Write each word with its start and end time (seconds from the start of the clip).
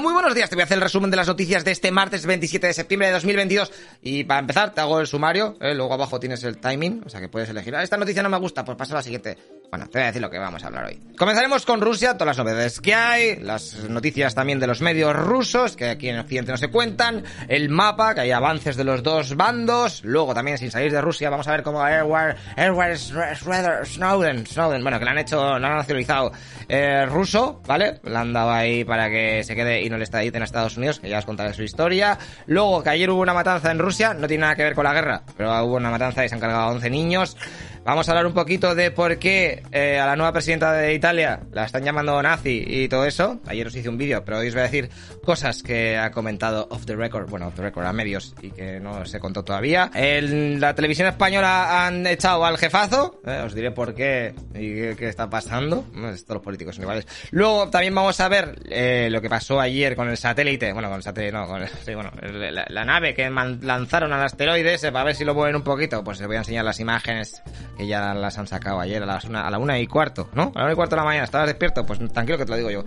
Muy 0.00 0.12
buenos 0.12 0.34
días. 0.34 0.50
Te 0.50 0.56
voy 0.56 0.62
a 0.62 0.64
hacer 0.64 0.76
el 0.76 0.82
resumen 0.82 1.10
de 1.10 1.16
las 1.16 1.28
noticias 1.28 1.64
de 1.64 1.70
este 1.70 1.92
martes 1.92 2.26
27 2.26 2.66
de 2.66 2.72
septiembre 2.74 3.08
de 3.08 3.14
2022. 3.14 3.70
Y 4.02 4.24
para 4.24 4.40
empezar, 4.40 4.74
te 4.74 4.80
hago 4.80 4.98
el 4.98 5.06
sumario. 5.06 5.56
¿eh? 5.60 5.72
Luego 5.74 5.94
abajo 5.94 6.18
tienes 6.18 6.42
el 6.42 6.58
timing, 6.58 7.02
o 7.06 7.08
sea 7.08 7.20
que 7.20 7.28
puedes 7.28 7.48
elegir. 7.48 7.76
Ah, 7.76 7.82
esta 7.82 7.96
noticia 7.96 8.22
no 8.22 8.28
me 8.28 8.38
gusta, 8.38 8.64
pues 8.64 8.76
pasa 8.76 8.94
a 8.94 8.96
la 8.96 9.02
siguiente. 9.02 9.38
Bueno, 9.74 9.88
te 9.88 9.98
voy 9.98 10.04
a 10.04 10.06
decir 10.06 10.22
lo 10.22 10.30
que 10.30 10.38
vamos 10.38 10.62
a 10.62 10.68
hablar 10.68 10.84
hoy. 10.84 11.00
Comenzaremos 11.18 11.66
con 11.66 11.80
Rusia, 11.80 12.12
todas 12.12 12.36
las 12.36 12.38
novedades 12.38 12.80
que 12.80 12.94
hay, 12.94 13.40
las 13.40 13.74
noticias 13.88 14.32
también 14.32 14.60
de 14.60 14.68
los 14.68 14.80
medios 14.80 15.16
rusos, 15.16 15.74
que 15.74 15.88
aquí 15.88 16.08
en 16.08 16.20
Occidente 16.20 16.52
no 16.52 16.58
se 16.58 16.68
cuentan, 16.68 17.24
el 17.48 17.70
mapa, 17.70 18.14
que 18.14 18.20
hay 18.20 18.30
avances 18.30 18.76
de 18.76 18.84
los 18.84 19.02
dos 19.02 19.34
bandos, 19.34 20.04
luego 20.04 20.32
también 20.32 20.58
sin 20.58 20.70
salir 20.70 20.92
de 20.92 21.00
Rusia 21.00 21.28
vamos 21.28 21.48
a 21.48 21.50
ver 21.50 21.64
cómo 21.64 21.82
Airware, 21.82 22.36
Airware 22.56 22.96
Snowden, 22.96 24.46
Snowden, 24.46 24.82
bueno, 24.84 25.00
que 25.00 25.04
le 25.04 25.10
han 25.10 25.18
hecho, 25.18 25.58
lo 25.58 25.66
han 25.66 25.76
nacionalizado 25.76 26.30
eh, 26.68 27.04
ruso, 27.06 27.60
¿vale? 27.66 28.00
Le 28.04 28.16
han 28.16 28.32
dado 28.32 28.52
ahí 28.52 28.84
para 28.84 29.10
que 29.10 29.42
se 29.42 29.56
quede 29.56 29.82
y 29.82 29.90
no 29.90 29.96
le 29.96 30.04
extraditen 30.04 30.42
a 30.42 30.44
Estados 30.44 30.76
Unidos, 30.76 31.00
que 31.00 31.08
ya 31.08 31.18
os 31.18 31.24
contaré 31.24 31.52
su 31.52 31.64
historia. 31.64 32.16
Luego, 32.46 32.80
que 32.84 32.90
ayer 32.90 33.10
hubo 33.10 33.22
una 33.22 33.34
matanza 33.34 33.72
en 33.72 33.80
Rusia, 33.80 34.14
no 34.14 34.28
tiene 34.28 34.42
nada 34.42 34.54
que 34.54 34.62
ver 34.62 34.76
con 34.76 34.84
la 34.84 34.94
guerra, 34.94 35.22
pero 35.36 35.64
hubo 35.64 35.74
una 35.74 35.90
matanza 35.90 36.24
y 36.24 36.28
se 36.28 36.36
han 36.36 36.40
cargado 36.40 36.62
a 36.62 36.70
11 36.70 36.90
niños. 36.90 37.36
Vamos 37.84 38.08
a 38.08 38.12
hablar 38.12 38.26
un 38.26 38.32
poquito 38.32 38.74
de 38.74 38.90
por 38.90 39.18
qué 39.18 39.62
eh, 39.70 39.98
a 39.98 40.06
la 40.06 40.16
nueva 40.16 40.32
presidenta 40.32 40.72
de 40.72 40.94
Italia 40.94 41.40
la 41.52 41.66
están 41.66 41.84
llamando 41.84 42.20
nazi 42.22 42.64
y 42.66 42.88
todo 42.88 43.04
eso. 43.04 43.40
Ayer 43.46 43.66
os 43.66 43.76
hice 43.76 43.90
un 43.90 43.98
vídeo, 43.98 44.24
pero 44.24 44.38
hoy 44.38 44.48
os 44.48 44.54
voy 44.54 44.60
a 44.60 44.64
decir 44.64 44.88
cosas 45.22 45.62
que 45.62 45.98
ha 45.98 46.10
comentado 46.10 46.66
off 46.70 46.86
the 46.86 46.96
record, 46.96 47.28
bueno, 47.28 47.48
off 47.48 47.56
the 47.56 47.60
record 47.60 47.84
a 47.84 47.92
medios 47.92 48.34
y 48.40 48.52
que 48.52 48.80
no 48.80 49.04
se 49.04 49.20
contó 49.20 49.44
todavía. 49.44 49.90
En 49.94 50.60
la 50.60 50.74
televisión 50.74 51.08
española 51.08 51.86
han 51.86 52.06
echado 52.06 52.46
al 52.46 52.56
jefazo, 52.56 53.20
eh, 53.26 53.42
os 53.44 53.54
diré 53.54 53.70
por 53.70 53.94
qué 53.94 54.34
y 54.54 54.96
qué, 54.96 55.08
está 55.08 55.28
pasando. 55.28 55.84
Todos 55.92 56.24
los 56.26 56.42
políticos 56.42 56.76
son 56.76 56.84
iguales. 56.84 57.06
Luego 57.32 57.68
también 57.68 57.94
vamos 57.94 58.18
a 58.18 58.28
ver 58.30 58.62
eh, 58.70 59.08
lo 59.10 59.20
que 59.20 59.28
pasó 59.28 59.60
ayer 59.60 59.94
con 59.94 60.08
el 60.08 60.16
satélite, 60.16 60.72
bueno, 60.72 60.88
con 60.88 60.96
el 60.96 61.02
satélite, 61.02 61.32
no, 61.32 61.46
con 61.46 61.60
el, 61.60 61.68
sí, 61.84 61.94
bueno, 61.94 62.12
la, 62.22 62.64
la, 62.66 62.84
nave 62.86 63.12
que 63.12 63.28
lanzaron 63.28 64.10
al 64.14 64.22
asteroide 64.22 64.78
para 64.90 65.04
ver 65.04 65.14
si 65.14 65.26
lo 65.26 65.34
mueven 65.34 65.56
un 65.56 65.62
poquito. 65.62 66.02
Pues 66.02 66.18
os 66.22 66.26
voy 66.26 66.36
a 66.36 66.38
enseñar 66.38 66.64
las 66.64 66.80
imágenes 66.80 67.42
que 67.76 67.86
ya 67.86 68.14
las 68.14 68.38
han 68.38 68.46
sacado 68.46 68.80
ayer 68.80 69.02
a, 69.02 69.06
las 69.06 69.24
una, 69.24 69.46
a 69.46 69.50
la 69.50 69.58
una 69.58 69.78
y 69.78 69.86
cuarto, 69.86 70.28
¿no? 70.34 70.52
A 70.54 70.58
la 70.58 70.64
una 70.64 70.72
y 70.72 70.76
cuarto 70.76 70.96
de 70.96 71.00
la 71.00 71.04
mañana, 71.04 71.24
¿estabas 71.24 71.46
despierto? 71.46 71.84
Pues 71.84 71.98
tranquilo 72.12 72.38
que 72.38 72.44
te 72.44 72.50
lo 72.50 72.56
digo 72.56 72.70
yo. 72.70 72.84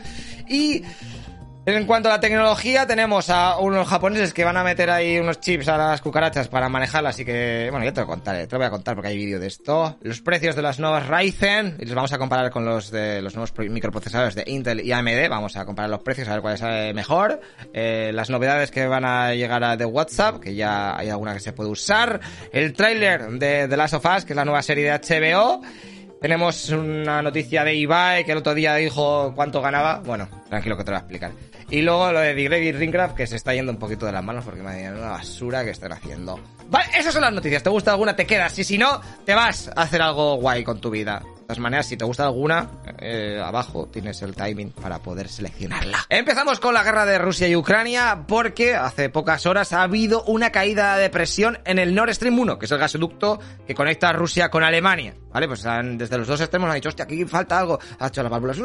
Y 0.47 0.83
en 1.75 1.85
cuanto 1.85 2.07
a 2.07 2.13
la 2.13 2.19
tecnología, 2.21 2.87
tenemos 2.87 3.29
a 3.29 3.57
unos 3.59 3.87
japoneses 3.89 4.33
que 4.33 4.45
van 4.45 4.55
a 4.55 4.63
meter 4.63 4.89
ahí 4.89 5.19
unos 5.19 5.41
chips 5.41 5.67
a 5.67 5.77
las 5.77 6.01
cucarachas 6.01 6.47
para 6.47 6.69
manejarlas, 6.69 7.15
así 7.15 7.25
que, 7.25 7.67
bueno, 7.71 7.85
ya 7.85 7.91
te 7.91 7.99
lo 7.99 8.07
contaré, 8.07 8.47
te 8.47 8.55
lo 8.55 8.59
voy 8.59 8.67
a 8.67 8.69
contar 8.69 8.95
porque 8.95 9.09
hay 9.09 9.17
vídeo 9.17 9.37
de 9.37 9.47
esto. 9.47 9.97
Los 10.01 10.21
precios 10.21 10.55
de 10.55 10.61
las 10.61 10.79
nuevas 10.79 11.07
Ryzen, 11.07 11.75
y 11.79 11.85
los 11.85 11.93
vamos 11.93 12.13
a 12.13 12.17
comparar 12.17 12.51
con 12.51 12.63
los 12.63 12.89
de 12.89 13.21
los 13.21 13.35
nuevos 13.35 13.53
microprocesadores 13.57 14.35
de 14.35 14.45
Intel 14.47 14.79
y 14.79 14.93
AMD, 14.93 15.27
vamos 15.29 15.57
a 15.57 15.65
comparar 15.65 15.89
los 15.89 16.01
precios, 16.03 16.29
a 16.29 16.33
ver 16.33 16.41
cuál 16.41 16.53
es 16.53 16.95
mejor. 16.95 17.41
Eh, 17.73 18.11
las 18.13 18.29
novedades 18.29 18.71
que 18.71 18.87
van 18.87 19.03
a 19.03 19.33
llegar 19.33 19.61
a 19.65 19.75
de 19.75 19.83
WhatsApp, 19.83 20.39
que 20.39 20.55
ya 20.55 20.97
hay 20.97 21.09
alguna 21.09 21.33
que 21.33 21.41
se 21.41 21.51
puede 21.51 21.69
usar. 21.69 22.21
El 22.53 22.71
tráiler 22.71 23.27
de 23.31 23.67
The 23.67 23.75
Last 23.75 23.95
of 23.95 24.05
Us, 24.05 24.23
que 24.23 24.31
es 24.31 24.37
la 24.37 24.45
nueva 24.45 24.61
serie 24.61 24.89
de 24.89 24.97
HBO. 24.97 25.61
Tenemos 26.21 26.69
una 26.69 27.21
noticia 27.21 27.63
de 27.63 27.75
Ibai 27.75 28.25
que 28.25 28.31
el 28.31 28.39
otro 28.39 28.55
día 28.55 28.73
dijo 28.75 29.33
cuánto 29.35 29.61
ganaba. 29.61 30.01
Bueno, 30.03 30.27
tranquilo 30.49 30.77
que 30.77 30.83
te 30.83 30.91
lo 30.91 30.97
voy 30.97 30.99
a 30.99 31.01
explicar. 31.01 31.46
Y 31.69 31.81
luego 31.81 32.11
lo 32.11 32.19
de 32.21 32.33
The 32.33 32.71
Ringcraft 32.71 33.15
que 33.15 33.27
se 33.27 33.35
está 33.35 33.53
yendo 33.53 33.71
un 33.71 33.77
poquito 33.77 34.05
de 34.05 34.13
las 34.13 34.23
manos 34.23 34.45
porque 34.45 34.61
me 34.61 34.89
una 34.89 35.11
basura 35.11 35.65
que 35.65 35.71
están 35.71 35.91
haciendo. 35.91 36.39
Vale, 36.69 36.89
esas 36.97 37.13
son 37.13 37.21
las 37.21 37.33
noticias. 37.33 37.63
¿Te 37.63 37.69
gusta 37.69 37.91
alguna? 37.91 38.15
Te 38.15 38.25
quedas. 38.25 38.57
Y 38.59 38.63
si 38.63 38.77
no, 38.77 39.01
te 39.25 39.33
vas 39.33 39.69
a 39.69 39.81
hacer 39.81 40.01
algo 40.01 40.35
guay 40.35 40.63
con 40.63 40.79
tu 40.79 40.89
vida. 40.89 41.21
De 41.23 41.41
todas 41.53 41.59
maneras, 41.59 41.85
si 41.85 41.95
te 41.95 42.03
gusta 42.03 42.25
alguna, 42.25 42.69
eh, 42.99 43.41
abajo 43.41 43.87
tienes 43.87 44.21
el 44.21 44.35
timing 44.35 44.71
para 44.71 44.99
poder 44.99 45.29
seleccionarla. 45.29 46.05
Empezamos 46.09 46.59
con 46.59 46.73
la 46.73 46.83
guerra 46.83 47.05
de 47.05 47.17
Rusia 47.17 47.47
y 47.47 47.55
Ucrania 47.55 48.25
porque 48.27 48.75
hace 48.75 49.09
pocas 49.09 49.45
horas 49.45 49.71
ha 49.71 49.83
habido 49.83 50.23
una 50.25 50.51
caída 50.51 50.97
de 50.97 51.09
presión 51.09 51.59
en 51.63 51.79
el 51.79 51.95
Nord 51.95 52.13
Stream 52.13 52.37
1, 52.37 52.59
que 52.59 52.65
es 52.65 52.71
el 52.71 52.79
gasoducto 52.79 53.39
que 53.65 53.73
conecta 53.75 54.09
a 54.09 54.13
Rusia 54.13 54.49
con 54.49 54.63
Alemania. 54.63 55.15
¿Vale? 55.31 55.47
Pues 55.47 55.63
desde 55.63 56.17
los 56.17 56.27
dos 56.27 56.41
extremos 56.41 56.69
han 56.69 56.75
dicho, 56.75 56.89
hostia, 56.89 57.05
aquí 57.05 57.23
falta 57.23 57.59
algo. 57.59 57.79
Ha 57.99 58.07
hecho 58.07 58.23
las 58.23 58.31
válvulas. 58.31 58.57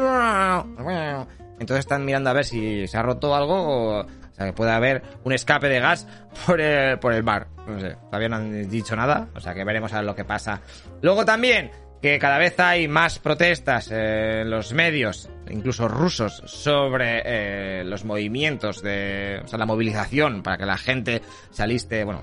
Entonces 1.61 1.81
están 1.81 2.05
mirando 2.05 2.31
a 2.31 2.33
ver 2.33 2.45
si 2.45 2.87
se 2.87 2.97
ha 2.97 3.03
roto 3.03 3.35
algo 3.35 3.55
o, 3.55 4.01
o 4.01 4.35
sea, 4.35 4.47
que 4.47 4.53
puede 4.53 4.73
haber 4.73 5.03
un 5.25 5.33
escape 5.33 5.69
de 5.69 5.81
gas 5.81 6.07
por 6.47 6.61
el, 6.61 6.99
por 6.99 7.13
el 7.13 7.23
mar. 7.23 7.49
No 7.67 7.79
sé, 7.79 7.97
todavía 8.07 8.29
no 8.29 8.37
han 8.37 8.71
dicho 8.71 8.97
nada, 8.97 9.29
o 9.35 9.41
sea 9.41 9.55
que 9.55 9.65
veremos 9.65 9.93
a 9.93 9.97
ver 9.97 10.07
lo 10.07 10.15
que 10.15 10.25
pasa. 10.25 10.61
Luego 11.01 11.25
también, 11.25 11.71
que 12.01 12.19
cada 12.19 12.39
vez 12.39 12.59
hay 12.59 12.89
más 12.89 13.21
protestas 13.21 13.91
en 13.93 14.51
los 14.51 14.73
medios, 14.73 15.31
incluso 15.49 15.87
rusos, 15.87 16.43
sobre 16.47 17.23
eh, 17.25 17.85
los 17.85 18.05
movimientos 18.05 18.83
de, 18.83 19.41
o 19.45 19.47
sea, 19.47 19.59
la 19.59 19.67
movilización 19.67 20.43
para 20.43 20.59
que 20.59 20.67
la 20.67 20.77
gente 20.77 21.23
saliste, 21.53 22.03
bueno, 22.03 22.23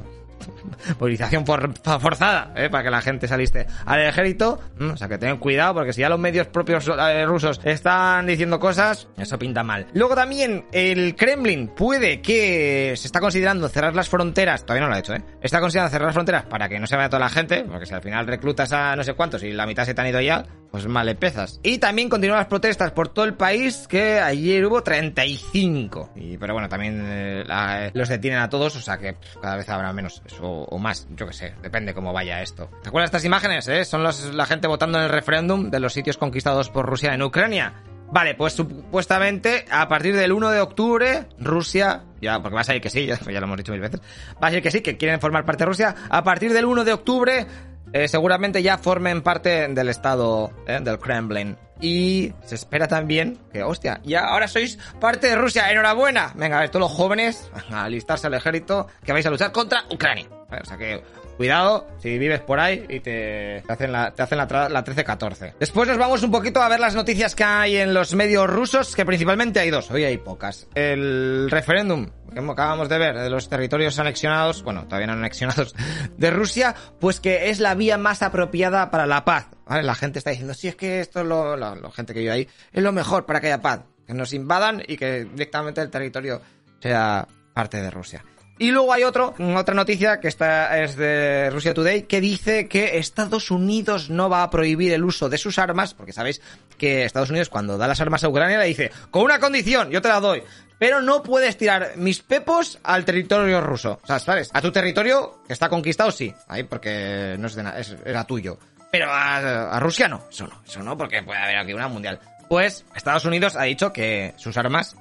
movilización 1.00 1.46
forzada, 1.46 2.54
¿eh? 2.56 2.70
para 2.70 2.84
que 2.84 2.90
la 2.90 3.02
gente 3.02 3.28
saliste 3.28 3.68
al 3.86 4.02
ejército. 4.02 4.60
O 4.80 4.98
sea, 4.98 5.08
que 5.08 5.18
tengan 5.18 5.38
cuidado, 5.38 5.76
porque 5.76 5.94
si 5.94 6.02
ya 6.02 6.10
los 6.10 6.20
medios 6.20 6.48
propios 6.48 6.88
eh, 6.88 7.26
rusos 7.26 7.60
están 7.64 8.26
diciendo 8.26 8.60
cosas, 8.60 9.08
eso 9.18 9.38
pinta 9.38 9.64
mal. 9.64 9.88
Luego 9.94 10.16
también 10.16 10.66
el 10.72 11.16
Kremlin 11.16 11.70
puede 11.70 12.22
que 12.22 12.94
se 12.96 13.08
está 13.08 13.20
considerando 13.20 13.68
cerrar 13.70 13.96
las 13.96 14.10
fronteras, 14.10 14.66
todavía 14.66 14.84
no 14.84 14.90
lo 14.90 14.96
ha 14.96 15.00
hecho, 15.00 15.14
¿eh? 15.14 15.24
Está 15.42 15.60
considerando 15.60 15.92
cerrar 15.92 16.08
las 16.08 16.16
fronteras 16.16 16.44
para 16.46 16.70
que 16.70 16.80
no 16.80 16.88
se 16.88 16.96
vaya 16.96 17.10
toda 17.10 17.20
la 17.20 17.30
gente, 17.30 17.64
porque 17.64 17.86
si 17.86 17.94
al 17.94 18.02
final 18.02 18.28
reclutas 18.28 18.72
a 18.74 18.96
no 18.96 19.04
sé 19.04 19.14
cuántos 19.14 19.44
y 19.44 19.52
la 19.52 19.66
mitad 19.66 19.86
se 19.86 19.94
te 19.94 20.02
han 20.02 20.08
ido 20.08 20.22
ya, 20.22 20.46
pues 20.72 20.88
mal 20.88 21.10
empezas. 21.10 21.60
Y 21.64 21.78
también 21.78 22.10
continúan 22.10 22.40
las 22.40 22.48
protestas 22.48 22.92
por 22.92 23.10
todo 23.10 23.26
el 23.26 23.34
país, 23.34 23.88
que 23.88 24.20
ayer 24.20 24.66
hubo 24.66 24.82
35. 24.84 26.12
Y, 26.16 26.38
pero 26.38 26.54
bueno, 26.54 26.70
también 26.70 27.02
eh, 27.06 27.92
los 27.94 28.10
detienen 28.10 28.40
a 28.40 28.50
todos, 28.50 28.76
o 28.76 28.82
sea 28.82 28.98
que 28.98 29.16
cada 29.42 29.58
vez 29.58 29.70
habrá 29.70 29.92
menos 29.94 30.22
o, 30.42 30.78
más, 30.78 31.08
yo 31.16 31.28
que 31.28 31.34
sé, 31.34 31.54
depende 31.62 31.94
cómo 31.94 32.14
vaya 32.14 32.42
esto. 32.42 32.70
¿Te 32.82 32.90
acuerdas 32.90 33.12
de 33.12 33.18
estas 33.18 33.26
imágenes? 33.26 33.68
Eh? 33.68 33.86
Son 33.86 34.04
la 34.04 34.46
gente 34.46 34.68
votando 34.68 34.98
en 34.98 35.06
el 35.06 35.10
referéndum 35.10 35.70
de 35.70 35.80
los 35.80 35.94
sitios 35.94 36.18
conquistados 36.18 36.70
por 36.70 36.86
Rusia 36.86 37.14
en 37.14 37.22
Ucrania. 37.22 37.74
Vale, 38.12 38.34
pues 38.34 38.54
supuestamente 38.54 39.66
a 39.70 39.88
partir 39.88 40.16
del 40.16 40.32
1 40.32 40.50
de 40.50 40.60
octubre, 40.60 41.28
Rusia, 41.38 42.06
ya, 42.20 42.42
porque 42.42 42.56
va 42.56 42.62
a 42.62 42.64
salir 42.64 42.82
que 42.82 42.90
sí, 42.90 43.06
ya, 43.06 43.18
lo 43.40 43.46
hemos 43.46 43.58
dicho 43.58 43.72
mil 43.72 43.82
veces, 43.82 44.02
va 44.44 44.48
a 44.48 44.52
ser 44.52 44.64
que 44.64 44.72
sí, 44.72 44.82
que 44.82 44.98
quieren 44.98 45.20
formar 45.20 45.46
parte 45.46 45.64
de 45.64 45.68
Rusia. 45.68 45.96
A 46.10 46.24
partir 46.24 46.52
del 46.52 46.66
1 46.66 46.86
de 46.86 46.94
octubre, 46.94 47.46
eh, 47.94 48.08
seguramente 48.08 48.62
ya 48.62 48.78
formen 48.78 49.22
parte 49.22 49.68
del 49.68 49.90
Estado, 49.90 50.52
eh, 50.68 50.80
del 50.82 51.00
Kremlin. 51.00 51.58
Y 51.82 52.34
se 52.44 52.56
espera 52.56 52.88
también 52.88 53.40
que, 53.54 53.64
hostia, 53.64 54.02
ya 54.04 54.26
ahora 54.26 54.48
sois 54.48 54.78
parte 55.00 55.28
de 55.28 55.36
Rusia, 55.36 55.72
enhorabuena. 55.72 56.34
Venga, 56.36 56.58
a 56.58 56.62
ver, 56.62 56.70
todos 56.70 56.90
los 56.90 56.92
jóvenes 56.92 57.50
a 57.72 57.86
alistarse 57.86 58.28
al 58.28 58.34
ejército 58.34 58.88
que 59.04 59.14
vais 59.14 59.26
a 59.26 59.30
luchar 59.30 59.52
contra 59.52 59.86
Ucrania. 59.90 60.28
O 60.62 60.66
sea 60.66 60.78
que, 60.78 61.02
cuidado 61.40 61.88
si 62.00 62.18
vives 62.18 62.42
por 62.42 62.60
ahí 62.60 62.86
y 62.90 63.00
te, 63.00 63.64
hacen 63.70 63.94
la, 63.94 64.12
te 64.12 64.24
hacen 64.24 64.38
la, 64.38 64.46
la 64.68 64.84
13-14. 64.84 65.54
Después 65.58 65.88
nos 65.88 65.98
vamos 65.98 66.22
un 66.22 66.32
poquito 66.32 66.62
a 66.62 66.68
ver 66.68 66.82
las 66.82 66.96
noticias 66.96 67.34
que 67.34 67.46
hay 67.46 67.78
en 67.78 67.94
los 67.94 68.14
medios 68.14 68.46
rusos, 68.50 68.94
que 68.94 69.06
principalmente 69.06 69.62
hay 69.62 69.70
dos, 69.70 69.90
hoy 69.90 70.04
hay 70.04 70.18
pocas. 70.18 70.68
El 70.76 71.50
referéndum 71.50 72.08
que 72.34 72.40
acabamos 72.40 72.90
de 72.90 72.98
ver 72.98 73.18
de 73.18 73.30
los 73.30 73.48
territorios 73.48 73.98
anexionados, 74.00 74.64
bueno, 74.64 74.84
todavía 74.84 75.08
no 75.08 75.14
anexionados 75.14 75.74
de 76.18 76.30
Rusia, 76.30 76.76
pues 77.00 77.22
que 77.22 77.50
es 77.50 77.62
la 77.62 77.74
vía 77.74 77.98
más 77.98 78.22
apropiada 78.22 78.92
para 78.92 79.06
la 79.06 79.24
paz. 79.24 79.48
La 79.70 79.96
gente 79.96 80.20
está 80.20 80.32
diciendo, 80.32 80.54
sí, 80.54 80.68
es 80.68 80.76
que 80.76 81.00
esto 81.00 81.22
es 81.22 81.26
lo, 81.26 81.56
la, 81.56 81.78
gente 81.94 82.14
que 82.14 82.20
vive 82.20 82.32
ahí, 82.32 82.48
es 82.74 82.84
lo 82.84 82.92
mejor 82.92 83.26
para 83.26 83.40
que 83.40 83.48
haya 83.48 83.62
paz, 83.62 83.86
que 84.06 84.14
nos 84.14 84.34
invadan 84.34 84.84
y 84.86 84.98
que 84.98 85.24
directamente 85.24 85.80
el 85.80 85.90
territorio 85.90 86.42
sea 86.82 87.26
parte 87.54 87.82
de 87.82 87.90
Rusia. 87.90 88.26
Y 88.62 88.72
luego 88.72 88.92
hay 88.92 89.04
otro, 89.06 89.34
otra 89.56 89.74
noticia 89.74 90.20
que 90.20 90.28
está, 90.28 90.84
es 90.84 90.98
de 90.98 91.50
Russia 91.50 91.74
Today, 91.74 92.04
que 92.04 92.20
dice 92.20 92.68
que 92.68 92.98
Estados 92.98 93.52
Unidos 93.52 94.10
no 94.10 94.30
va 94.30 94.44
a 94.44 94.50
prohibir 94.50 94.92
el 94.92 95.06
uso 95.06 95.30
de 95.30 95.38
sus 95.38 95.58
armas, 95.58 95.94
porque 95.94 96.12
sabéis 96.12 96.42
que 96.78 97.06
Estados 97.06 97.30
Unidos 97.30 97.48
cuando 97.48 97.78
da 97.78 97.88
las 97.88 98.02
armas 98.02 98.22
a 98.26 98.28
Ucrania 98.28 98.60
le 98.60 98.66
dice, 98.66 98.92
con 99.12 99.24
una 99.24 99.40
condición, 99.40 99.90
yo 99.92 100.02
te 100.02 100.10
la 100.10 100.20
doy, 100.20 100.44
pero 100.78 101.02
no 101.02 101.24
puedes 101.24 101.56
tirar 101.56 101.94
mis 101.96 102.22
pepos 102.22 102.80
al 102.84 103.06
territorio 103.06 103.62
ruso. 103.62 104.02
O 104.04 104.08
sea, 104.08 104.20
¿sabes? 104.20 104.50
A 104.54 104.60
tu 104.60 104.74
territorio 104.74 105.42
que 105.48 105.54
está 105.54 105.70
conquistado, 105.70 106.12
sí, 106.12 106.34
ahí 106.50 106.64
porque 106.64 107.38
no 107.40 107.48
es 107.48 107.56
de 107.56 107.64
nada, 107.64 107.82
era 108.06 108.26
tuyo. 108.26 108.60
Pero 108.92 109.08
a, 109.10 109.80
Rusia 109.80 110.10
no, 110.10 110.26
eso 110.30 110.48
no, 110.48 110.62
eso 110.68 110.84
no, 110.84 110.98
porque 110.98 111.24
puede 111.24 111.40
haber 111.40 111.58
aquí 111.60 111.74
una 111.74 111.88
mundial. 111.88 112.20
Pues 112.50 112.84
Estados 112.94 113.24
Unidos 113.24 113.56
ha 113.56 113.64
dicho 113.64 113.94
que 113.94 114.34
sus 114.36 114.58
armas 114.58 114.98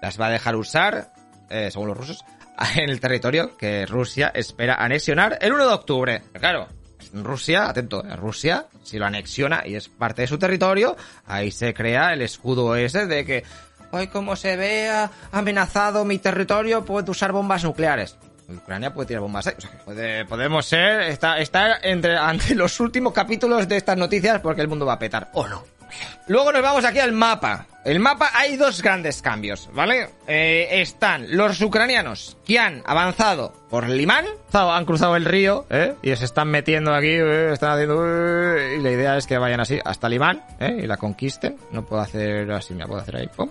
las 0.00 0.20
va 0.20 0.26
a 0.26 0.30
dejar 0.30 0.54
usar, 0.54 1.08
eh, 1.48 1.70
según 1.72 1.88
los 1.88 1.96
rusos, 1.96 2.24
en 2.76 2.90
el 2.90 3.00
territorio 3.00 3.56
que 3.56 3.86
Rusia 3.86 4.30
espera 4.34 4.74
anexionar 4.74 5.38
el 5.40 5.52
1 5.52 5.66
de 5.66 5.74
octubre. 5.74 6.22
claro, 6.38 6.68
Rusia, 7.12 7.68
atento, 7.68 8.04
eh, 8.04 8.16
Rusia, 8.16 8.66
si 8.82 8.98
lo 8.98 9.06
anexiona 9.06 9.66
y 9.66 9.74
es 9.74 9.88
parte 9.88 10.22
de 10.22 10.28
su 10.28 10.38
territorio, 10.38 10.96
ahí 11.26 11.50
se 11.50 11.74
crea 11.74 12.12
el 12.12 12.22
escudo 12.22 12.76
ese 12.76 13.06
de 13.06 13.24
que, 13.24 13.44
hoy 13.90 14.08
como 14.08 14.36
se 14.36 14.56
vea 14.56 15.10
amenazado 15.32 16.04
mi 16.04 16.18
territorio, 16.18 16.84
puede 16.84 17.10
usar 17.10 17.32
bombas 17.32 17.64
nucleares. 17.64 18.16
Ucrania 18.48 18.92
puede 18.92 19.08
tirar 19.08 19.22
bombas. 19.22 19.46
O 19.46 19.60
sea, 19.60 19.70
puede, 19.84 20.24
podemos 20.24 20.66
ser, 20.66 21.02
estar, 21.02 21.40
estar 21.40 21.78
entre, 21.82 22.16
ante 22.18 22.54
los 22.54 22.78
últimos 22.80 23.12
capítulos 23.12 23.68
de 23.68 23.76
estas 23.76 23.96
noticias 23.96 24.40
porque 24.40 24.60
el 24.60 24.68
mundo 24.68 24.86
va 24.86 24.94
a 24.94 24.98
petar. 24.98 25.30
O 25.34 25.46
no. 25.46 25.64
Luego 26.26 26.52
nos 26.52 26.62
vamos 26.62 26.84
aquí 26.84 26.98
al 26.98 27.12
mapa. 27.12 27.66
El 27.84 27.98
mapa 27.98 28.30
hay 28.34 28.56
dos 28.56 28.82
grandes 28.82 29.22
cambios, 29.22 29.70
¿vale? 29.72 30.10
Eh, 30.26 30.68
están 30.82 31.34
los 31.34 31.60
ucranianos 31.62 32.36
que 32.44 32.58
han 32.58 32.82
avanzado 32.84 33.54
por 33.70 33.88
Limán, 33.88 34.26
han 34.52 34.84
cruzado 34.84 35.16
el 35.16 35.24
río, 35.24 35.64
¿eh? 35.70 35.94
Y 36.02 36.14
se 36.14 36.26
están 36.26 36.48
metiendo 36.48 36.94
aquí, 36.94 37.08
¿eh? 37.08 37.52
están 37.52 37.72
haciendo... 37.72 38.04
¿eh? 38.06 38.76
Y 38.78 38.82
la 38.82 38.90
idea 38.90 39.16
es 39.16 39.26
que 39.26 39.38
vayan 39.38 39.60
así 39.60 39.78
hasta 39.82 40.10
Limán, 40.10 40.42
¿eh? 40.58 40.80
Y 40.82 40.86
la 40.86 40.98
conquisten. 40.98 41.56
No 41.70 41.86
puedo 41.86 42.02
hacer 42.02 42.50
así, 42.52 42.74
me 42.74 42.86
puedo 42.86 43.00
hacer 43.00 43.16
ahí, 43.16 43.28
pum 43.28 43.48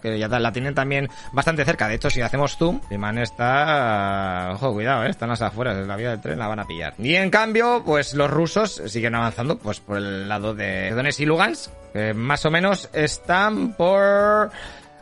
que 0.00 0.18
ya 0.18 0.28
la 0.28 0.52
tienen 0.52 0.74
también 0.74 1.08
bastante 1.32 1.64
cerca. 1.64 1.88
De 1.88 1.94
hecho, 1.94 2.10
si 2.10 2.20
hacemos 2.20 2.56
zoom, 2.56 2.80
Limán 2.90 3.18
está... 3.18 4.50
Ojo, 4.54 4.72
cuidado, 4.72 5.04
¿eh? 5.04 5.10
están 5.10 5.28
las 5.28 5.42
afueras 5.42 5.76
de 5.76 5.86
la 5.86 5.96
vía 5.96 6.10
del 6.10 6.20
tren, 6.20 6.38
la 6.38 6.48
van 6.48 6.60
a 6.60 6.66
pillar. 6.66 6.94
Y 6.98 7.14
en 7.14 7.30
cambio, 7.30 7.82
pues 7.84 8.14
los 8.14 8.30
rusos 8.30 8.82
siguen 8.86 9.14
avanzando 9.14 9.58
pues 9.58 9.80
por 9.80 9.98
el 9.98 10.28
lado 10.28 10.54
de 10.54 10.90
Donetsk 10.90 11.20
y 11.20 11.26
Lugansk, 11.26 11.70
que 11.92 12.14
más 12.14 12.44
o 12.44 12.50
menos 12.50 12.88
están 12.92 13.74
por... 13.74 14.50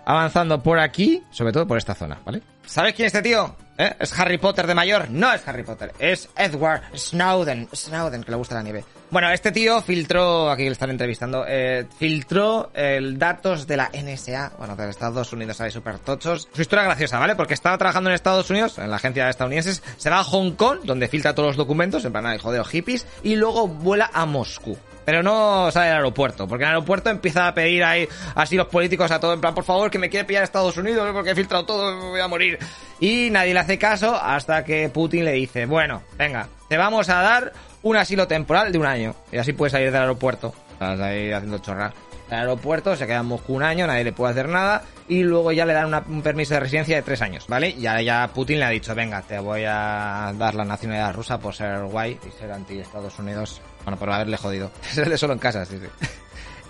avanzando 0.05 0.63
por 0.63 0.79
aquí, 0.79 1.23
sobre 1.31 1.53
todo 1.53 1.67
por 1.67 1.79
esta 1.79 1.95
zona, 1.95 2.19
¿vale? 2.25 2.43
¿Sabes 2.67 2.95
quién 2.95 3.07
es 3.07 3.15
este 3.15 3.29
tío? 3.29 3.57
¿Eh? 3.79 3.95
¿Es 3.99 4.19
Harry 4.19 4.39
Potter 4.39 4.67
de 4.67 4.75
mayor? 4.75 5.11
No 5.11 5.33
es 5.33 5.47
Harry 5.49 5.63
Potter, 5.63 5.93
es 5.99 6.29
Edward 6.37 6.83
Snowden. 6.95 7.69
Snowden, 7.75 8.23
que 8.23 8.31
le 8.31 8.37
gusta 8.37 8.55
la 8.55 8.63
nieve. 8.63 8.85
Bueno, 9.11 9.29
este 9.31 9.51
tío 9.51 9.83
filtró, 9.83 10.51
aquí 10.51 10.63
le 10.65 10.71
están 10.71 10.91
entrevistando, 10.91 11.45
eh, 11.49 11.85
filtró 11.99 12.71
el 12.75 13.19
datos 13.19 13.67
de 13.67 13.77
la 13.77 13.91
NSA, 13.93 14.53
bueno, 14.57 14.77
de 14.77 14.89
Estados 14.89 15.33
Unidos, 15.33 15.61
hay 15.61 15.73
super 15.73 15.99
tochos. 15.99 16.49
Su 16.53 16.63
historia 16.63 16.85
graciosa, 16.85 17.19
¿vale? 17.19 17.35
Porque 17.35 17.55
estaba 17.55 17.77
trabajando 17.77 18.09
en 18.11 18.15
Estados 18.15 18.49
Unidos, 18.51 18.79
en 18.79 18.89
la 18.89 18.97
agencia 18.97 19.25
de 19.25 19.31
estadounidenses, 19.31 19.83
se 19.97 20.11
va 20.11 20.21
a 20.21 20.25
Hong 20.25 20.53
Kong, 20.53 20.83
donde 20.85 21.09
filtra 21.09 21.35
todos 21.35 21.49
los 21.49 21.57
documentos, 21.57 22.05
en 22.05 22.13
plan, 22.13 22.25
ay, 22.25 22.39
joder, 22.39 22.65
hippies, 22.65 23.05
y 23.25 23.35
luego 23.35 23.67
vuela 23.67 24.11
a 24.13 24.27
Moscú 24.27 24.79
pero 25.03 25.25
no 25.25 25.73
sale 25.73 25.87
del 25.87 25.97
aeropuerto, 25.97 26.47
porque 26.47 26.63
en 26.63 26.71
el 26.71 26.75
aeropuerto 26.77 27.11
empieza 27.11 27.49
a 27.49 27.55
pedir 27.55 27.83
ahí 27.83 28.07
así 28.37 28.55
los 28.55 28.69
políticos 28.69 29.11
a 29.11 29.19
todo, 29.19 29.33
en 29.33 29.41
plan, 29.41 29.55
por 29.55 29.65
favor, 29.65 29.91
que 29.91 29.99
me 29.99 30.09
quiere 30.09 30.25
pillar 30.25 30.45
Estados 30.45 30.77
Unidos, 30.77 31.11
porque 31.13 31.31
he 31.31 31.35
filtrado 31.35 31.65
todo, 31.65 32.11
voy 32.11 32.21
a 32.21 32.29
morir. 32.29 32.61
Y 33.01 33.29
nadie 33.31 33.53
le 33.53 33.59
hace 33.59 33.77
caso 33.77 34.15
hasta 34.15 34.65
que 34.65 34.89
Putin 34.89 35.25
le 35.25 35.33
dice, 35.33 35.67
bueno, 35.67 36.03
venga, 36.17 36.49
te 36.71 36.79
vamos 36.79 37.09
a 37.09 37.21
dar 37.21 37.53
un 37.83 37.97
asilo 37.97 38.29
temporal 38.29 38.71
de 38.71 38.79
un 38.79 38.87
año, 38.87 39.17
y 39.33 39.39
así 39.39 39.53
puedes 39.53 39.73
salir 39.73 39.91
del 39.91 40.03
aeropuerto. 40.03 40.55
Estás 40.75 41.01
ahí 41.01 41.33
haciendo 41.33 41.59
chorrar. 41.59 41.93
El 42.29 42.39
aeropuerto 42.39 42.95
se 42.95 43.09
queda 43.09 43.19
en 43.19 43.27
Moscú 43.27 43.57
un 43.57 43.65
año, 43.65 43.89
nadie 43.89 44.05
le 44.05 44.13
puede 44.13 44.31
hacer 44.31 44.49
nada, 44.49 44.85
y 45.09 45.25
luego 45.25 45.51
ya 45.51 45.67
le 45.67 45.73
dan 45.73 45.93
un 46.09 46.23
permiso 46.23 46.55
de 46.55 46.61
residencia 46.61 46.95
de 46.95 47.03
tres 47.03 47.23
años, 47.23 47.47
¿vale? 47.49 47.71
Y 47.71 47.81
ya 47.81 48.31
Putin 48.33 48.61
le 48.61 48.67
ha 48.67 48.69
dicho, 48.69 48.95
venga, 48.95 49.21
te 49.23 49.41
voy 49.41 49.65
a 49.67 50.33
dar 50.39 50.55
la 50.55 50.65
nacionalidad 50.65 51.13
rusa 51.13 51.41
por 51.41 51.57
ser 51.57 51.83
guay 51.87 52.21
y 52.25 52.39
ser 52.39 52.53
anti 52.53 52.79
Estados 52.79 53.19
Unidos 53.19 53.61
bueno, 53.83 53.99
por 53.99 54.09
haberle 54.09 54.37
jodido. 54.37 54.71
de 54.95 55.19
solo 55.19 55.33
en 55.33 55.41
casa, 55.41 55.65
sí, 55.65 55.77
sí. 55.77 56.07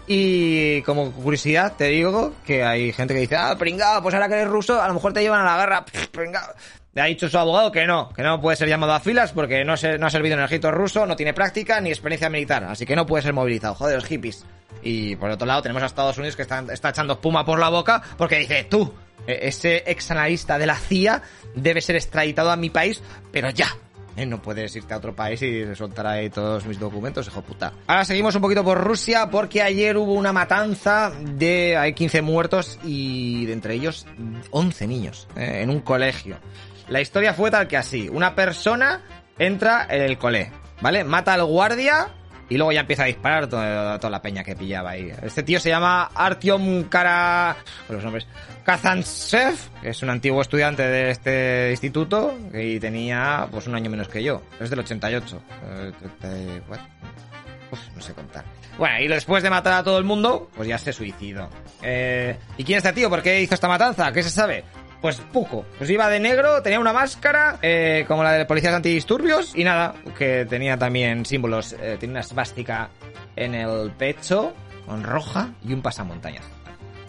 Y 0.06 0.80
como 0.82 1.12
curiosidad, 1.12 1.74
te 1.76 1.88
digo 1.88 2.32
que 2.46 2.64
hay 2.64 2.92
gente 2.94 3.12
que 3.12 3.20
dice, 3.20 3.36
ah, 3.36 3.54
pringado, 3.58 4.02
pues 4.02 4.14
ahora 4.14 4.28
que 4.28 4.34
eres 4.34 4.48
ruso, 4.48 4.80
a 4.80 4.88
lo 4.88 4.94
mejor 4.94 5.12
te 5.12 5.20
llevan 5.20 5.42
a 5.42 5.44
la 5.44 5.56
guerra, 5.58 5.84
pringado. 6.10 6.54
Le 6.92 7.02
ha 7.02 7.04
dicho 7.04 7.28
su 7.28 7.38
abogado 7.38 7.70
que 7.70 7.86
no, 7.86 8.08
que 8.12 8.22
no 8.22 8.40
puede 8.40 8.56
ser 8.56 8.68
llamado 8.68 8.92
a 8.92 9.00
filas 9.00 9.30
porque 9.32 9.64
no, 9.64 9.76
se, 9.76 9.96
no 9.96 10.06
ha 10.06 10.10
servido 10.10 10.34
en 10.34 10.40
el 10.40 10.46
ejército 10.46 10.72
ruso, 10.72 11.06
no 11.06 11.14
tiene 11.14 11.32
práctica 11.32 11.80
ni 11.80 11.90
experiencia 11.90 12.28
militar, 12.28 12.64
así 12.64 12.84
que 12.84 12.96
no 12.96 13.06
puede 13.06 13.22
ser 13.22 13.32
movilizado. 13.32 13.76
Joder, 13.76 13.94
los 13.94 14.06
hippies. 14.06 14.44
Y 14.82 15.14
por 15.16 15.30
otro 15.30 15.46
lado 15.46 15.62
tenemos 15.62 15.82
a 15.84 15.86
Estados 15.86 16.18
Unidos 16.18 16.34
que 16.34 16.42
está, 16.42 16.64
echando 16.88 17.12
espuma 17.12 17.44
por 17.44 17.60
la 17.60 17.68
boca 17.68 18.02
porque 18.16 18.38
dice, 18.38 18.64
tú, 18.64 18.92
e-, 19.26 19.38
ese 19.42 19.84
ex 19.86 20.10
analista 20.10 20.58
de 20.58 20.66
la 20.66 20.76
CIA 20.76 21.22
debe 21.54 21.80
ser 21.80 21.94
extraditado 21.94 22.50
a 22.50 22.56
mi 22.56 22.70
país, 22.70 23.00
pero 23.30 23.50
ya, 23.50 23.68
eh, 24.16 24.26
no 24.26 24.42
puedes 24.42 24.74
irte 24.74 24.92
a 24.92 24.96
otro 24.96 25.14
país 25.14 25.40
y 25.42 25.74
soltar 25.76 26.06
ahí 26.06 26.28
todos 26.28 26.66
mis 26.66 26.78
documentos, 26.78 27.26
hijo 27.26 27.42
puta. 27.42 27.72
Ahora 27.86 28.04
seguimos 28.04 28.34
un 28.34 28.42
poquito 28.42 28.64
por 28.64 28.82
Rusia 28.82 29.30
porque 29.30 29.62
ayer 29.62 29.96
hubo 29.96 30.14
una 30.14 30.32
matanza 30.32 31.12
de... 31.20 31.76
Hay 31.76 31.94
15 31.94 32.22
muertos 32.22 32.78
y 32.82 33.46
de 33.46 33.52
entre 33.52 33.74
ellos 33.74 34.06
11 34.50 34.86
niños 34.86 35.28
eh, 35.36 35.60
en 35.62 35.70
un 35.70 35.80
colegio. 35.80 36.38
La 36.90 37.00
historia 37.00 37.32
fue 37.32 37.52
tal 37.52 37.68
que 37.68 37.76
así. 37.76 38.08
Una 38.08 38.34
persona 38.34 39.00
entra 39.38 39.86
en 39.88 40.02
el 40.02 40.18
cole, 40.18 40.50
¿vale? 40.80 41.04
Mata 41.04 41.34
al 41.34 41.44
guardia 41.44 42.08
y 42.48 42.56
luego 42.56 42.72
ya 42.72 42.80
empieza 42.80 43.04
a 43.04 43.06
disparar 43.06 43.46
toda, 43.46 43.96
toda, 44.00 44.10
la 44.10 44.20
peña 44.20 44.42
que 44.42 44.56
pillaba 44.56 44.90
ahí. 44.90 45.12
Este 45.22 45.44
tío 45.44 45.60
se 45.60 45.68
llama 45.68 46.10
Artyom 46.12 46.88
Kara... 46.88 47.56
Los 47.88 48.02
nombres. 48.02 48.26
Kazantsev, 48.64 49.54
que 49.80 49.90
es 49.90 50.02
un 50.02 50.10
antiguo 50.10 50.42
estudiante 50.42 50.82
de 50.82 51.10
este 51.12 51.70
instituto 51.70 52.36
y 52.52 52.80
tenía 52.80 53.46
pues 53.52 53.68
un 53.68 53.76
año 53.76 53.88
menos 53.88 54.08
que 54.08 54.24
yo. 54.24 54.42
Es 54.58 54.68
del 54.68 54.80
88. 54.80 55.42
Eh, 56.24 56.60
no 57.94 58.02
sé 58.02 58.12
contar. 58.14 58.44
Bueno, 58.78 58.98
y 59.00 59.06
después 59.06 59.44
de 59.44 59.50
matar 59.50 59.74
a 59.74 59.84
todo 59.84 59.98
el 59.98 60.04
mundo, 60.04 60.50
pues 60.56 60.68
ya 60.68 60.76
se 60.76 60.92
suicidó. 60.92 61.48
Eh, 61.82 62.36
¿Y 62.56 62.64
quién 62.64 62.78
es 62.78 62.84
este 62.84 63.00
tío? 63.00 63.08
¿Por 63.08 63.22
qué 63.22 63.40
hizo 63.40 63.54
esta 63.54 63.68
matanza? 63.68 64.10
¿Qué 64.10 64.24
se 64.24 64.30
sabe? 64.30 64.64
Pues 65.00 65.16
poco. 65.32 65.64
Pues 65.78 65.88
iba 65.88 66.08
de 66.08 66.20
negro, 66.20 66.62
tenía 66.62 66.78
una 66.78 66.92
máscara, 66.92 67.58
eh, 67.62 68.04
como 68.06 68.22
la 68.22 68.32
de 68.32 68.44
policías 68.44 68.74
antidisturbios, 68.74 69.54
y 69.56 69.64
nada, 69.64 69.94
que 70.18 70.44
tenía 70.44 70.76
también 70.76 71.24
símbolos. 71.24 71.72
Eh, 71.72 71.96
tiene 71.98 72.12
una 72.12 72.22
svástica 72.22 72.90
en 73.36 73.54
el 73.54 73.90
pecho, 73.92 74.52
con 74.86 75.02
roja, 75.02 75.50
y 75.64 75.72
un 75.72 75.80
pasamontañas. 75.80 76.44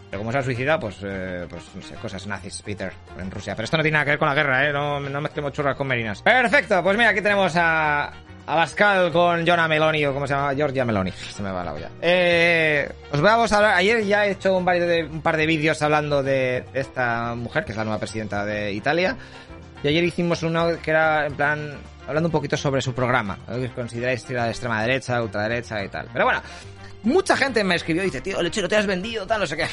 Pero 0.10 0.20
como 0.20 0.32
se 0.32 0.38
ha 0.38 0.44
suicidado, 0.44 0.82
pues, 0.82 0.98
eh, 1.04 1.46
pues 1.50 1.64
no 1.74 1.82
sé, 1.82 1.96
cosas 1.96 2.28
nazis, 2.28 2.62
Peter, 2.62 2.92
en 3.18 3.32
Rusia. 3.32 3.56
Pero 3.56 3.64
esto 3.64 3.78
no 3.78 3.84
tiene 3.84 3.94
nada 3.94 4.06
que 4.06 4.12
ver 4.12 4.20
con 4.20 4.28
la 4.28 4.36
guerra, 4.36 4.68
¿eh? 4.68 4.74
No, 4.74 5.00
no 5.00 5.22
mezclemos 5.22 5.54
churras 5.54 5.76
con 5.76 5.88
merinas. 5.88 6.22
Perfecto, 6.22 6.84
pues 6.84 6.98
mira, 6.98 7.10
aquí 7.10 7.22
tenemos 7.22 7.54
a, 7.56 8.12
a 8.52 8.56
Pascal 8.56 9.14
con 9.14 9.48
Jonah 9.48 9.66
Meloni, 9.66 10.06
o 10.06 10.14
como 10.14 10.28
se 10.28 10.34
llama, 10.34 10.54
Georgia 10.54 10.84
Meloni. 10.84 11.10
Se 11.12 11.42
me 11.42 11.52
va 11.52 11.64
la 11.64 11.74
olla. 11.74 11.90
Eh, 12.02 12.92
os 13.10 13.22
vamos 13.22 13.50
a 13.54 13.56
hablar, 13.56 13.76
ayer 13.76 14.04
ya 14.04 14.26
he 14.26 14.32
hecho 14.32 14.58
un 14.58 14.66
par 14.66 14.78
de, 14.78 15.06
un 15.06 15.22
par 15.22 15.38
de 15.38 15.46
vídeos 15.46 15.82
hablando 15.82 16.22
de 16.22 16.66
esta 16.74 17.34
mujer, 17.36 17.64
que 17.64 17.72
es 17.72 17.78
la 17.78 17.86
nueva 17.86 18.00
presidenta 18.00 18.44
de 18.44 18.74
Italia. 18.74 19.16
Y 19.82 19.88
ayer 19.88 20.04
hicimos 20.04 20.44
uno 20.44 20.68
que 20.84 20.92
era, 20.92 21.28
en 21.28 21.34
plan, 21.36 21.78
hablando 22.06 22.28
un 22.28 22.34
poquito 22.34 22.58
sobre 22.58 22.82
su 22.82 22.94
programa. 22.94 23.40
Que 23.48 23.70
consideráis 23.70 24.28
de 24.28 24.50
extrema 24.50 24.82
derecha, 24.82 25.24
ultraderecha 25.24 25.82
y 25.86 25.88
tal. 25.88 26.10
Pero 26.12 26.26
bueno, 26.26 26.42
mucha 27.04 27.38
gente 27.38 27.64
me 27.64 27.76
escribió 27.76 28.02
y 28.02 28.08
dice, 28.08 28.20
tío, 28.20 28.42
lechero, 28.42 28.68
te 28.68 28.76
has 28.76 28.86
vendido, 28.86 29.26
tal, 29.26 29.40
no 29.40 29.48
sé 29.48 29.56
qué. 29.56 29.68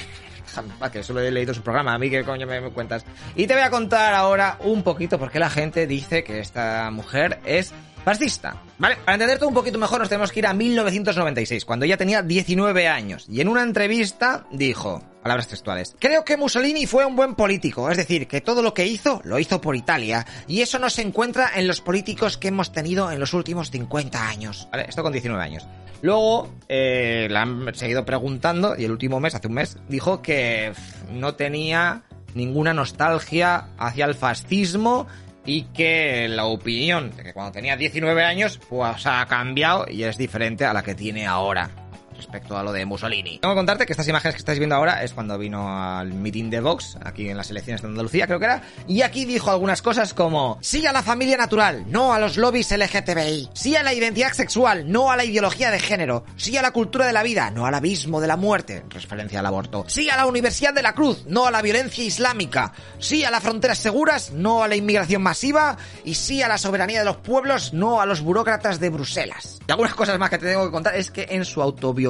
que 0.93 1.03
solo 1.03 1.19
he 1.21 1.33
leído 1.33 1.53
su 1.53 1.63
programa, 1.63 1.95
a 1.95 1.99
mí 1.99 2.09
qué 2.11 2.23
coño 2.23 2.47
me, 2.47 2.61
me, 2.61 2.71
cuentas. 2.71 3.05
Y 3.35 3.49
te 3.49 3.55
voy 3.55 3.65
a 3.65 3.71
contar 3.71 4.15
ahora 4.15 4.57
un 4.61 4.85
poquito 4.85 5.19
por 5.19 5.33
qué 5.33 5.41
la 5.41 5.51
gente 5.51 5.89
dice 5.89 6.23
que 6.23 6.39
esta 6.39 6.89
mujer 6.93 7.41
es 7.45 7.75
fascista. 8.09 8.57
Vale, 8.79 8.97
para 9.05 9.17
entender 9.17 9.39
todo 9.39 9.51
un 9.51 9.55
poquito 9.55 9.79
mejor 9.79 9.99
nos 9.99 10.09
tenemos 10.09 10.33
que 10.33 10.39
ir 10.39 10.47
a 10.47 10.55
1996, 10.55 11.67
cuando 11.67 11.85
ella 11.85 11.99
tenía 11.99 12.23
19 12.23 12.89
años. 12.89 13.27
Y 13.29 13.43
en 13.43 13.49
una 13.49 13.63
entrevista 13.63 14.47
dijo, 14.51 15.03
palabras 15.23 15.49
textuales, 15.49 15.95
creo 15.99 16.25
que 16.25 16.39
Mussolini 16.39 16.87
fue 16.87 17.05
un 17.05 17.17
buen 17.17 17.35
político, 17.35 17.91
es 17.91 17.99
decir, 17.99 18.27
que 18.27 18.41
todo 18.41 18.63
lo 18.63 18.73
que 18.73 18.87
hizo, 18.87 19.21
lo 19.25 19.39
hizo 19.39 19.61
por 19.61 19.77
Italia. 19.77 20.25
Y 20.47 20.63
eso 20.63 20.79
no 20.79 20.89
se 20.89 21.03
encuentra 21.03 21.51
en 21.55 21.67
los 21.67 21.83
políticos 21.83 22.39
que 22.39 22.49
hemos 22.49 22.73
tenido 22.73 23.13
en 23.13 23.21
los 23.21 23.35
últimos 23.35 23.71
50 23.71 24.27
años. 24.27 24.69
Vale, 24.73 24.87
esto 24.89 25.03
con 25.03 25.13
19 25.13 25.45
años. 25.45 25.67
Luego 26.01 26.49
eh, 26.71 27.29
la 27.31 27.43
han 27.43 27.75
seguido 27.75 28.07
preguntando 28.07 28.75
y 28.75 28.85
el 28.85 28.91
último 28.91 29.21
mes, 29.21 29.35
hace 29.35 29.49
un 29.49 29.55
mes, 29.55 29.77
dijo 29.91 30.23
que 30.23 30.73
no 31.13 31.35
tenía 31.35 32.05
ninguna 32.35 32.73
nostalgia 32.73 33.69
hacia 33.77 34.07
el 34.07 34.15
fascismo 34.15 35.09
y 35.49 35.63
que 35.63 36.29
la 36.29 36.45
opinión 36.45 37.11
de 37.17 37.23
que 37.23 37.33
cuando 37.33 37.53
tenía 37.53 37.75
19 37.75 38.23
años 38.23 38.61
pues 38.69 39.07
ha 39.07 39.25
cambiado 39.27 39.87
y 39.89 40.03
es 40.03 40.19
diferente 40.19 40.67
a 40.67 40.75
la 40.75 40.83
que 40.83 40.95
tiene 40.95 41.27
ahora 41.27 41.88
respecto 42.19 42.59
a 42.59 42.63
lo 42.63 42.73
de 42.73 42.85
Mussolini. 42.85 43.39
Tengo 43.39 43.55
que 43.55 43.59
contarte 43.59 43.87
que 43.87 43.93
estas 43.93 44.09
imágenes 44.09 44.35
que 44.35 44.41
estáis 44.41 44.59
viendo 44.59 44.75
ahora 44.75 45.03
es 45.03 45.15
cuando 45.15 45.39
vino 45.39 45.73
al 45.73 46.13
meeting 46.13 46.51
de 46.51 46.61
Vox, 46.61 46.99
aquí 47.03 47.31
en 47.31 47.37
las 47.37 47.51
elecciones 47.51 47.81
de 47.81 47.89
Andalucía, 47.89 48.27
creo 48.27 48.39
que 48.39 48.45
era, 48.45 48.63
y 48.87 49.03
aquí 49.03 49.25
dijo 49.25 49.51
algunas 49.51 49.81
cosas 49.81 50.13
como, 50.13 50.59
sí 50.61 50.85
a 50.87 50.93
la 50.93 51.03
familia 51.03 51.37
natural, 51.37 51.85
no 51.89 52.13
a 52.13 52.19
los 52.19 52.37
lobbies 52.37 52.71
LGTBI, 52.73 53.51
sí 53.55 53.77
a 53.77 53.83
la 53.83 53.95
identidad 53.95 54.33
sexual, 54.33 54.91
no 54.91 55.11
a 55.11 55.17
la 55.17 55.25
ideología 55.25 55.71
de 55.71 55.79
género, 55.79 56.25
sí 56.37 56.57
a 56.57 56.63
la 56.63 56.73
cultura 56.73 57.07
de 57.07 57.13
la 57.13 57.23
vida, 57.23 57.51
no 57.51 57.67
al 57.67 57.75
abismo 57.75 58.21
de 58.21 58.27
la 58.27 58.37
muerte, 58.37 58.85
referencia 58.91 59.39
al 59.39 59.47
aborto, 59.47 59.85
sí 59.87 60.11
a 60.11 60.17
la 60.17 60.27
Universidad 60.27 60.75
de 60.75 60.83
la 60.83 60.95
Cruz, 60.95 61.25
no 61.27 61.47
a 61.47 61.51
la 61.53 61.63
violencia 61.63 62.05
islámica, 62.05 62.73
sí 62.99 63.25
a 63.25 63.31
las 63.31 63.43
fronteras 63.43 63.79
seguras, 63.79 64.33
no 64.33 64.63
a 64.63 64.69
la 64.69 64.77
inmigración 64.77 65.23
masiva, 65.23 65.79
y 66.05 66.15
sí 66.15 66.43
a 66.43 66.49
la 66.49 66.59
soberanía 66.59 66.99
de 66.99 67.05
los 67.05 67.19
pueblos, 67.19 67.73
no 67.73 68.01
a 68.01 68.07
los 68.07 68.23
burócratas 68.23 68.81
de 68.81 68.91
Bruselas. 68.91 69.61
Y 69.69 69.71
algunas 69.71 69.95
cosas 69.95 70.19
más 70.19 70.31
que 70.31 70.39
te 70.39 70.47
tengo 70.47 70.65
que 70.65 70.73
contar 70.73 70.97
es 70.97 71.11
que 71.11 71.29
en 71.31 71.45
su 71.45 71.63
autobiografía 71.63 72.08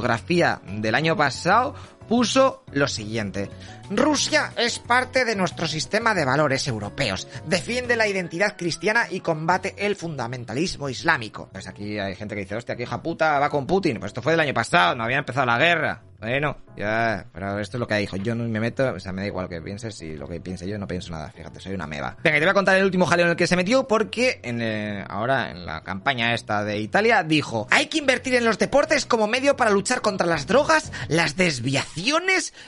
del 0.80 0.94
año 0.94 1.16
pasado 1.16 1.74
puso 2.08 2.64
lo 2.72 2.88
siguiente. 2.88 3.50
Rusia 3.90 4.52
es 4.56 4.78
parte 4.78 5.24
de 5.24 5.34
nuestro 5.34 5.66
sistema 5.66 6.14
de 6.14 6.24
valores 6.24 6.66
europeos, 6.68 7.26
defiende 7.46 7.96
la 7.96 8.06
identidad 8.06 8.56
cristiana 8.56 9.06
y 9.08 9.20
combate 9.20 9.74
el 9.78 9.96
fundamentalismo 9.96 10.88
islámico. 10.88 11.48
Pues 11.52 11.68
aquí 11.68 11.98
hay 11.98 12.14
gente 12.14 12.34
que 12.34 12.42
dice, 12.42 12.56
hostia, 12.56 12.76
que 12.76 12.82
hija 12.82 13.02
puta 13.02 13.38
va 13.38 13.48
con 13.48 13.66
Putin. 13.66 13.98
Pues 13.98 14.10
esto 14.10 14.22
fue 14.22 14.32
del 14.32 14.40
año 14.40 14.54
pasado, 14.54 14.94
no 14.94 15.04
había 15.04 15.18
empezado 15.18 15.46
la 15.46 15.58
guerra. 15.58 16.02
Bueno, 16.20 16.56
ya, 16.76 17.26
pero 17.32 17.60
esto 17.60 17.76
es 17.76 17.80
lo 17.80 17.86
que 17.86 17.94
dijo. 17.94 18.16
Yo 18.16 18.34
no 18.34 18.42
me 18.44 18.58
meto, 18.58 18.92
o 18.92 18.98
sea, 18.98 19.12
me 19.12 19.22
da 19.22 19.28
igual 19.28 19.44
lo 19.44 19.48
que 19.48 19.60
pienses 19.60 20.02
y 20.02 20.16
lo 20.16 20.26
que 20.26 20.40
piense 20.40 20.68
yo 20.68 20.76
no 20.76 20.88
pienso 20.88 21.12
nada. 21.12 21.30
Fíjate, 21.30 21.60
soy 21.60 21.74
una 21.74 21.86
meba. 21.86 22.16
Venga, 22.24 22.38
te 22.38 22.44
voy 22.44 22.50
a 22.50 22.54
contar 22.54 22.76
el 22.76 22.84
último 22.84 23.06
jaleo 23.06 23.26
en 23.26 23.30
el 23.30 23.36
que 23.36 23.46
se 23.46 23.54
metió 23.54 23.86
porque 23.86 24.40
en, 24.42 24.60
eh, 24.60 25.04
ahora 25.08 25.50
en 25.50 25.64
la 25.64 25.82
campaña 25.84 26.34
esta 26.34 26.64
de 26.64 26.80
Italia 26.80 27.22
dijo, 27.22 27.68
hay 27.70 27.86
que 27.86 27.98
invertir 27.98 28.34
en 28.34 28.44
los 28.44 28.58
deportes 28.58 29.06
como 29.06 29.28
medio 29.28 29.56
para 29.56 29.70
luchar 29.70 30.00
contra 30.00 30.26
las 30.26 30.48
drogas, 30.48 30.92
las 31.06 31.36
desviaciones 31.36 31.97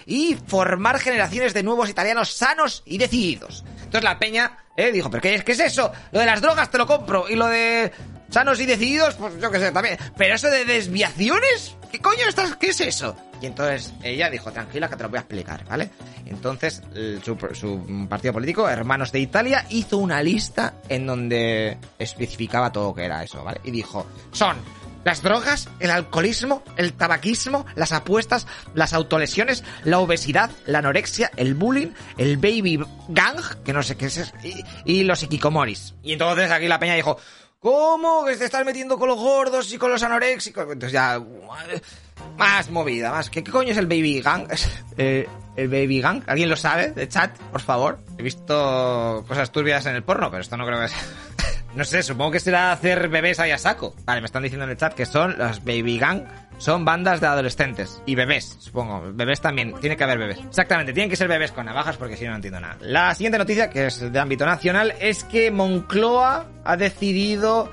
y 0.07 0.37
formar 0.47 0.99
generaciones 0.99 1.55
de 1.55 1.63
nuevos 1.63 1.89
italianos 1.89 2.33
sanos 2.33 2.83
y 2.85 2.99
decididos. 2.99 3.65
Entonces 3.77 4.05
la 4.05 4.19
peña 4.19 4.59
eh, 4.77 4.93
dijo, 4.93 5.11
pero 5.11 5.23
qué 5.23 5.35
es, 5.35 5.45
¿qué 5.45 5.53
es 5.53 5.61
eso? 5.61 5.93
Lo 6.13 6.21
de 6.21 6.27
las 6.27 6.41
drogas 6.41 6.71
te 6.71 6.79
lo 6.79 6.87
compro 6.87 7.29
y 7.29 7.37
lo 7.37 7.47
de 7.47 7.93
sanos 8.31 8.61
y 8.61 8.67
decididos, 8.67 9.15
pues 9.15 9.41
yo 9.41 9.51
qué 9.51 9.59
sé, 9.59 9.73
también. 9.73 9.99
Pero 10.17 10.35
eso 10.35 10.49
de 10.49 10.65
desviaciones, 10.65 11.77
¿qué 11.91 12.01
coño 12.01 12.29
estás? 12.29 12.57
¿Qué 12.57 12.69
es 12.69 12.81
eso? 12.81 13.17
Y 13.43 13.47
entonces 13.47 13.93
ella 14.03 14.29
dijo, 14.29 14.53
tranquila 14.53 14.89
que 14.89 14.97
te 14.97 15.03
lo 15.03 15.09
voy 15.09 15.17
a 15.17 15.21
explicar, 15.21 15.65
¿vale? 15.65 15.91
Entonces 16.27 16.83
su, 17.25 17.37
su, 17.55 18.07
partido 18.09 18.35
político, 18.35 18.69
Hermanos 18.69 19.13
de 19.13 19.21
Italia, 19.21 19.67
hizo 19.71 19.99
una 19.99 20.23
lista 20.23 20.75
en 20.89 21.07
donde 21.07 21.79
especificaba 21.99 22.71
todo 22.71 22.95
que 22.95 23.05
era 23.05 23.25
eso, 23.25 23.43
¿vale? 23.43 23.61
Y 23.65 23.71
dijo, 23.71 24.07
son 24.31 24.57
las 25.05 25.23
drogas, 25.23 25.69
el 25.81 25.91
alcoholismo, 25.91 26.63
el 26.77 26.93
tabaquismo, 26.93 27.67
las 27.75 27.93
apuestas, 27.93 28.47
las 28.75 28.93
autolesiones, 28.93 29.65
la 29.85 29.99
obesidad, 29.99 30.51
la 30.67 30.79
anorexia, 30.79 31.31
el 31.37 31.55
bullying, 31.55 31.93
el 32.19 32.37
baby 32.37 32.83
gang, 33.09 33.41
que 33.65 33.73
no 33.73 33.83
sé 33.83 33.97
qué 33.97 34.07
es, 34.07 34.33
y, 34.43 34.65
y 34.85 35.05
los 35.05 35.23
ikikomoris. 35.23 35.95
Y 36.03 36.13
entonces 36.13 36.51
aquí 36.51 36.69
la 36.69 36.79
peña 36.79 36.95
dijo, 36.95 37.19
¿cómo? 37.61 38.25
Que 38.25 38.37
te 38.37 38.47
estás 38.47 38.65
metiendo 38.65 38.99
con 38.99 39.09
los 39.09 39.19
gordos 39.19 39.73
y 39.73 39.79
con 39.79 39.91
los 39.91 40.03
anoréxicos. 40.03 40.65
Entonces 40.65 40.93
ya 40.93 41.21
más 42.37 42.71
movida, 42.71 43.11
más. 43.11 43.31
¿Qué, 43.31 43.45
qué 43.45 43.51
coño 43.51 43.73
es 43.73 43.79
el 43.79 43.87
Baby 43.87 44.21
Gang? 44.21 44.49
Eh, 45.03 45.27
¿El 45.57 45.69
Baby 45.69 46.03
Gang? 46.03 46.23
¿Alguien 46.27 46.51
lo 46.51 46.57
sabe? 46.57 46.91
De 46.91 47.09
chat, 47.09 47.35
por 47.39 47.63
favor. 47.63 48.01
He 48.19 48.23
visto 48.23 49.25
cosas 49.27 49.51
turbias 49.51 49.87
en 49.87 49.95
el 49.95 50.03
porno, 50.03 50.31
pero 50.31 50.43
esto 50.43 50.59
no 50.59 50.67
creo 50.67 50.79
que 50.79 50.89
sea... 50.89 50.99
no 51.75 51.85
sé, 51.85 52.03
supongo 52.03 52.33
que 52.33 52.41
será 52.41 52.73
hacer 52.73 53.09
bebés 53.09 53.39
ahí 53.39 53.53
a 53.53 53.59
saco. 53.59 53.95
Vale, 54.05 54.21
me 54.21 54.27
están 54.27 54.43
diciendo 54.43 54.65
en 54.65 54.71
el 54.71 54.77
chat 54.77 54.95
que 54.95 55.07
son 55.07 55.37
los 55.39 55.65
Baby 55.65 55.99
Gang. 55.99 56.25
Son 56.59 56.85
bandas 56.85 57.23
de 57.23 57.27
adolescentes 57.27 58.03
y 58.05 58.15
bebés, 58.15 58.57
supongo. 58.59 59.13
Bebés 59.15 59.41
también. 59.41 59.73
Tiene 59.81 59.97
que 59.97 60.05
haber 60.05 60.19
bebés. 60.19 60.39
Exactamente, 60.47 60.93
tienen 60.93 61.09
que 61.09 61.17
ser 61.17 61.27
bebés 61.27 61.53
con 61.53 61.65
navajas 61.65 61.97
porque 61.97 62.17
si 62.17 62.25
no, 62.25 62.31
no 62.31 62.37
entiendo 62.37 62.61
nada. 62.61 62.77
La 62.81 63.15
siguiente 63.15 63.39
noticia, 63.39 63.71
que 63.71 63.87
es 63.87 64.13
de 64.13 64.19
ámbito 64.19 64.45
nacional, 64.45 64.95
es 65.01 65.25
que 65.25 65.51
Moncloa 65.51 66.47
ha 66.65 66.77
decidido 66.77 67.71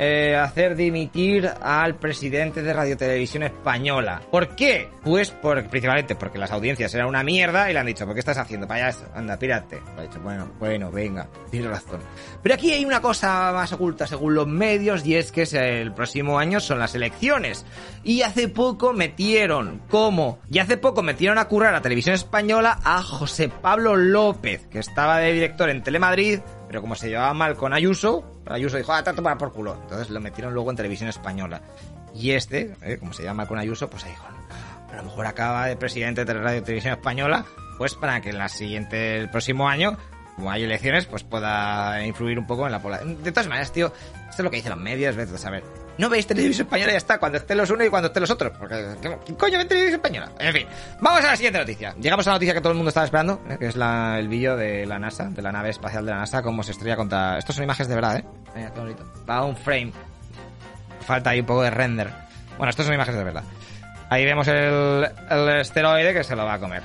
eh, 0.00 0.36
hacer 0.36 0.76
dimitir 0.76 1.50
al 1.60 1.96
presidente 1.96 2.62
de 2.62 2.72
Radio 2.72 2.96
Televisión 2.96 3.42
Española. 3.42 4.22
¿Por 4.30 4.54
qué? 4.54 4.88
Pues 5.02 5.32
por, 5.32 5.68
principalmente 5.68 6.14
porque 6.14 6.38
las 6.38 6.52
audiencias 6.52 6.94
eran 6.94 7.08
una 7.08 7.24
mierda 7.24 7.68
y 7.68 7.72
le 7.72 7.80
han 7.80 7.86
dicho, 7.86 8.04
¿por 8.06 8.14
qué 8.14 8.20
estás 8.20 8.38
haciendo 8.38 8.68
payaso? 8.68 9.06
Anda, 9.12 9.36
pírate. 9.36 9.80
Ha 9.96 10.02
dicho, 10.02 10.20
bueno, 10.20 10.52
bueno, 10.60 10.92
venga, 10.92 11.26
tienes 11.50 11.68
razón. 11.68 12.00
Pero 12.40 12.54
aquí 12.54 12.70
hay 12.72 12.84
una 12.84 13.02
cosa 13.02 13.50
más 13.52 13.72
oculta 13.72 14.06
según 14.06 14.36
los 14.36 14.46
medios 14.46 15.04
y 15.04 15.16
es 15.16 15.32
que 15.32 15.42
el 15.80 15.92
próximo 15.92 16.38
año 16.38 16.60
son 16.60 16.78
las 16.78 16.94
elecciones. 16.94 17.66
Y 18.04 18.22
hace 18.22 18.46
poco 18.46 18.92
metieron, 18.92 19.82
¿cómo? 19.88 20.38
Y 20.48 20.60
hace 20.60 20.76
poco 20.76 21.02
metieron 21.02 21.38
a 21.38 21.48
currar 21.48 21.74
a 21.74 21.82
Televisión 21.82 22.14
Española 22.14 22.78
a 22.84 23.02
José 23.02 23.48
Pablo 23.48 23.96
López, 23.96 24.64
que 24.68 24.78
estaba 24.78 25.18
de 25.18 25.32
director 25.32 25.68
en 25.70 25.82
Telemadrid 25.82 26.38
pero 26.68 26.82
como 26.82 26.94
se 26.94 27.08
llevaba 27.08 27.32
mal 27.32 27.56
con 27.56 27.72
Ayuso, 27.72 28.37
Ayuso 28.52 28.76
dijo, 28.76 28.92
ah, 28.92 29.02
tanto 29.02 29.22
para 29.22 29.38
por 29.38 29.52
culo. 29.52 29.78
Entonces 29.82 30.10
lo 30.10 30.20
metieron 30.20 30.54
luego 30.54 30.70
en 30.70 30.76
televisión 30.76 31.08
española. 31.08 31.60
Y 32.14 32.32
este, 32.32 32.74
eh, 32.82 32.98
como 32.98 33.12
se 33.12 33.22
lleva 33.22 33.34
mal 33.34 33.46
con 33.46 33.58
Ayuso, 33.58 33.88
pues 33.88 34.04
ahí 34.04 34.10
dijo, 34.10 34.26
a 34.90 34.96
lo 34.96 35.02
mejor 35.04 35.26
acaba 35.26 35.66
de 35.66 35.76
presidente 35.76 36.24
de 36.24 36.34
Radio 36.34 36.62
Televisión 36.62 36.94
Española, 36.94 37.44
pues 37.76 37.94
para 37.94 38.20
que 38.20 38.30
en 38.30 38.38
la 38.38 38.48
siguiente, 38.48 39.18
el 39.18 39.30
próximo 39.30 39.68
año, 39.68 39.96
como 40.36 40.50
hay 40.50 40.64
elecciones, 40.64 41.06
pues 41.06 41.24
pueda 41.24 42.04
influir 42.04 42.38
un 42.38 42.46
poco 42.46 42.66
en 42.66 42.72
la 42.72 42.80
población. 42.80 43.22
De 43.22 43.30
todas 43.30 43.48
maneras, 43.48 43.72
tío, 43.72 43.92
esto 44.28 44.38
es 44.38 44.40
lo 44.40 44.50
que 44.50 44.56
dicen 44.56 44.70
los 44.70 44.80
medios, 44.80 45.14
vete 45.14 45.34
a 45.34 45.38
saber 45.38 45.62
no 45.98 46.08
veis 46.08 46.26
televisión 46.26 46.66
española 46.66 46.92
ya 46.92 46.98
está, 46.98 47.18
cuando 47.18 47.38
estén 47.38 47.58
los 47.58 47.68
unos 47.70 47.86
y 47.86 47.90
cuando 47.90 48.06
estén 48.06 48.20
los 48.20 48.30
otros. 48.30 48.52
Porque, 48.56 48.96
¿qué 49.26 49.34
coño 49.34 49.58
ve 49.58 49.64
televisión 49.64 49.96
española? 49.96 50.32
En 50.38 50.52
fin, 50.52 50.66
vamos 51.00 51.24
a 51.24 51.26
la 51.26 51.36
siguiente 51.36 51.58
noticia. 51.58 51.94
Llegamos 52.00 52.26
a 52.26 52.30
la 52.30 52.36
noticia 52.36 52.54
que 52.54 52.60
todo 52.60 52.70
el 52.70 52.76
mundo 52.76 52.88
estaba 52.88 53.04
esperando, 53.04 53.42
¿eh? 53.50 53.56
que 53.58 53.66
es 53.66 53.76
la, 53.76 54.18
el 54.18 54.28
vídeo 54.28 54.56
de 54.56 54.86
la 54.86 54.98
NASA, 54.98 55.28
de 55.28 55.42
la 55.42 55.50
nave 55.50 55.70
espacial 55.70 56.04
de 56.06 56.12
la 56.12 56.18
NASA, 56.18 56.40
cómo 56.42 56.62
se 56.62 56.70
estrella 56.70 56.96
contra... 56.96 57.38
Estos 57.38 57.56
son 57.56 57.64
imágenes 57.64 57.88
de 57.88 57.94
verdad, 57.96 58.16
¿eh? 58.18 58.24
Va 59.28 59.44
un 59.44 59.56
frame. 59.56 59.92
Falta 61.00 61.30
ahí 61.30 61.40
un 61.40 61.46
poco 61.46 61.62
de 61.62 61.70
render. 61.70 62.12
Bueno, 62.56 62.70
estos 62.70 62.86
son 62.86 62.94
imágenes 62.94 63.18
de 63.18 63.24
verdad. 63.24 63.44
Ahí 64.10 64.24
vemos 64.24 64.48
el, 64.48 65.06
esteroide 65.60 66.14
que 66.14 66.24
se 66.24 66.34
lo 66.34 66.44
va 66.44 66.54
a 66.54 66.58
comer. 66.58 66.82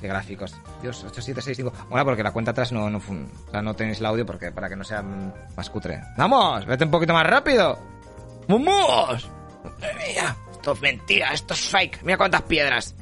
qué 0.00 0.08
gráficos. 0.08 0.54
Dios, 0.82 1.04
8765. 1.04 1.86
Bueno, 1.88 2.04
porque 2.04 2.22
la 2.22 2.32
cuenta 2.32 2.50
atrás 2.50 2.72
no, 2.72 2.90
no, 2.90 2.98
o 2.98 3.50
sea, 3.50 3.62
no 3.62 3.74
tenéis 3.74 4.00
el 4.00 4.06
audio 4.06 4.26
porque 4.26 4.50
para 4.50 4.68
que 4.68 4.76
no 4.76 4.84
sea 4.84 5.02
más 5.02 5.70
cutre. 5.70 6.00
¡Vamos! 6.16 6.66
¡Vete 6.66 6.84
un 6.84 6.90
poquito 6.90 7.12
más 7.12 7.26
rápido! 7.26 7.78
¡Vamos! 8.48 9.30
Mira, 9.78 10.36
esto 10.50 10.72
es 10.72 10.80
mentira, 10.80 11.32
esto 11.32 11.54
es 11.54 11.60
fake. 11.60 12.02
Mira 12.02 12.18
cuántas 12.18 12.42
piedras. 12.42 12.94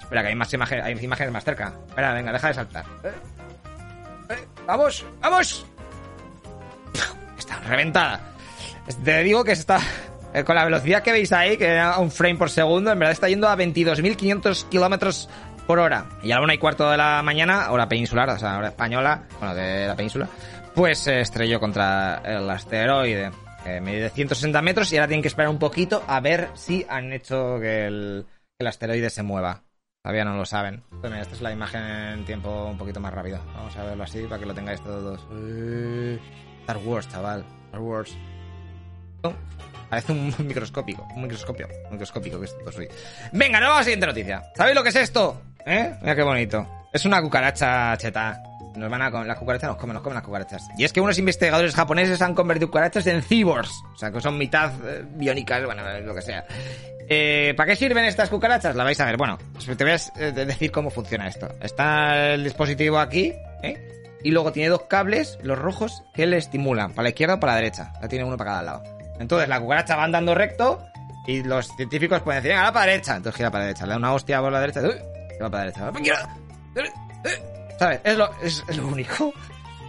Espera, 0.00 0.22
que 0.22 0.28
hay 0.28 0.34
más 0.34 0.52
imágenes, 0.54 0.84
hay 0.84 1.04
imágenes 1.04 1.32
más 1.32 1.44
cerca. 1.44 1.72
Espera, 1.88 2.12
venga, 2.12 2.32
deja 2.32 2.48
de 2.48 2.54
saltar. 2.54 2.84
¡Vamos! 4.66 5.04
¡Vamos! 5.20 5.66
Está 7.38 7.60
reventada. 7.60 8.32
Te 9.04 9.22
digo 9.22 9.44
que 9.44 9.52
está... 9.52 9.80
Eh, 10.34 10.44
con 10.44 10.54
la 10.54 10.64
velocidad 10.64 11.02
que 11.02 11.12
veis 11.12 11.32
ahí, 11.32 11.56
que 11.56 11.66
era 11.66 11.98
un 11.98 12.10
frame 12.10 12.36
por 12.36 12.50
segundo, 12.50 12.92
en 12.92 12.98
verdad 12.98 13.12
está 13.12 13.28
yendo 13.28 13.48
a 13.48 13.56
22.500 13.56 14.68
kilómetros 14.68 15.30
por 15.66 15.78
hora. 15.78 16.06
Y 16.22 16.30
a 16.32 16.36
la 16.36 16.42
una 16.42 16.54
y 16.54 16.58
cuarto 16.58 16.90
de 16.90 16.96
la 16.96 17.22
mañana, 17.22 17.70
hora 17.70 17.88
peninsular, 17.88 18.28
o 18.30 18.38
sea, 18.38 18.58
hora 18.58 18.68
española, 18.68 19.22
bueno, 19.38 19.54
de 19.54 19.86
la 19.86 19.96
península, 19.96 20.28
pues 20.74 20.98
se 20.98 21.20
estrelló 21.20 21.58
contra 21.58 22.20
el 22.24 22.48
asteroide. 22.50 23.30
Eh, 23.64 23.80
de 23.80 24.10
160 24.10 24.62
metros 24.62 24.92
y 24.92 24.96
ahora 24.96 25.08
tienen 25.08 25.22
que 25.22 25.28
esperar 25.28 25.50
un 25.50 25.58
poquito 25.58 26.04
a 26.06 26.20
ver 26.20 26.50
si 26.54 26.86
han 26.88 27.12
hecho 27.12 27.58
que 27.58 27.86
el, 27.86 28.26
asteroide 28.64 29.10
se 29.10 29.24
mueva. 29.24 29.64
Todavía 30.06 30.24
no 30.24 30.36
lo 30.36 30.46
saben. 30.46 30.84
Pues 31.00 31.12
esta 31.14 31.34
es 31.34 31.40
la 31.40 31.50
imagen 31.50 31.82
en 31.82 32.24
tiempo 32.24 32.66
un 32.66 32.78
poquito 32.78 33.00
más 33.00 33.12
rápido. 33.12 33.40
Vamos 33.56 33.76
a 33.76 33.82
verlo 33.82 34.04
así 34.04 34.22
para 34.22 34.38
que 34.38 34.46
lo 34.46 34.54
tengáis 34.54 34.80
todos. 34.80 35.26
Eh, 35.32 36.16
Star 36.60 36.76
Wars, 36.76 37.08
chaval. 37.08 37.44
Star 37.64 37.80
Wars. 37.80 38.16
Parece 39.90 40.12
un 40.12 40.32
microscópico. 40.46 41.04
Un 41.16 41.22
microscopio. 41.22 41.66
Un 41.86 41.90
microscópico 41.90 42.38
que 42.38 42.44
esto 42.44 42.70
soy. 42.70 42.88
Venga, 43.32 43.58
nos 43.58 43.66
vamos 43.66 43.78
a 43.78 43.80
la 43.80 43.82
siguiente 43.82 44.06
noticia. 44.06 44.44
¿Sabéis 44.54 44.76
lo 44.76 44.84
que 44.84 44.90
es 44.90 44.94
esto? 44.96 45.42
¿Eh? 45.66 45.96
Mira 46.00 46.14
qué 46.14 46.22
bonito. 46.22 46.68
Es 46.92 47.04
una 47.04 47.20
cucaracha 47.20 47.96
cheta. 47.96 48.40
Nos 48.76 48.90
van 48.90 49.02
a 49.02 49.10
las 49.10 49.38
cucarachas, 49.38 49.70
nos 49.70 49.78
comen, 49.78 49.94
nos 49.94 50.02
comen 50.02 50.14
las 50.16 50.24
cucarachas. 50.24 50.68
Y 50.76 50.84
es 50.84 50.92
que 50.92 51.00
unos 51.00 51.18
investigadores 51.18 51.74
japoneses 51.74 52.20
han 52.22 52.34
convertido 52.34 52.68
cucarachas 52.68 53.06
en 53.06 53.22
cyborgs. 53.22 53.82
O 53.94 53.98
sea, 53.98 54.10
que 54.10 54.20
son 54.20 54.36
mitad 54.38 54.72
eh, 54.84 55.04
biónicas, 55.14 55.64
bueno, 55.64 55.82
lo 56.00 56.14
que 56.14 56.22
sea. 56.22 56.44
Eh, 57.08 57.54
¿Para 57.56 57.70
qué 57.70 57.76
sirven 57.76 58.04
estas 58.04 58.28
cucarachas? 58.28 58.74
La 58.74 58.84
vais 58.84 58.98
a 59.00 59.06
ver. 59.06 59.16
Bueno, 59.16 59.38
te 59.64 59.84
voy 59.84 59.92
a 59.92 59.96
eh, 59.96 60.32
decir 60.32 60.70
cómo 60.70 60.90
funciona 60.90 61.28
esto. 61.28 61.48
Está 61.60 62.34
el 62.34 62.44
dispositivo 62.44 62.98
aquí, 62.98 63.32
¿eh? 63.62 63.92
Y 64.22 64.32
luego 64.32 64.50
tiene 64.50 64.70
dos 64.70 64.82
cables, 64.82 65.38
los 65.42 65.58
rojos, 65.58 66.02
que 66.12 66.26
le 66.26 66.36
estimulan, 66.36 66.92
para 66.92 67.04
la 67.04 67.08
izquierda 67.10 67.34
o 67.34 67.40
para 67.40 67.52
la 67.52 67.58
derecha. 67.58 67.92
La 68.00 68.08
tiene 68.08 68.24
uno 68.24 68.36
para 68.36 68.50
cada 68.50 68.62
lado. 68.62 68.82
Entonces 69.20 69.48
la 69.48 69.60
cucaracha 69.60 69.96
va 69.96 70.04
andando 70.04 70.34
recto 70.34 70.84
y 71.26 71.42
los 71.42 71.68
científicos 71.76 72.22
pueden 72.22 72.42
decir, 72.42 72.56
venga, 72.56 72.72
para 72.72 72.86
la 72.86 72.92
derecha. 72.92 73.16
Entonces 73.16 73.36
gira 73.36 73.50
para 73.50 73.64
la 73.64 73.66
derecha. 73.68 73.86
Le 73.86 73.90
da 73.90 73.96
una 73.98 74.12
hostia 74.12 74.40
por 74.40 74.52
la 74.52 74.60
derecha. 74.60 74.80
y 74.80 75.42
va 75.42 75.50
para 75.50 75.66
la 75.66 75.70
derecha. 75.70 76.28
¿Sabes? 77.78 78.00
Es 78.04 78.16
lo, 78.16 78.30
es, 78.42 78.76
lo 78.76 78.86
único. 78.86 79.32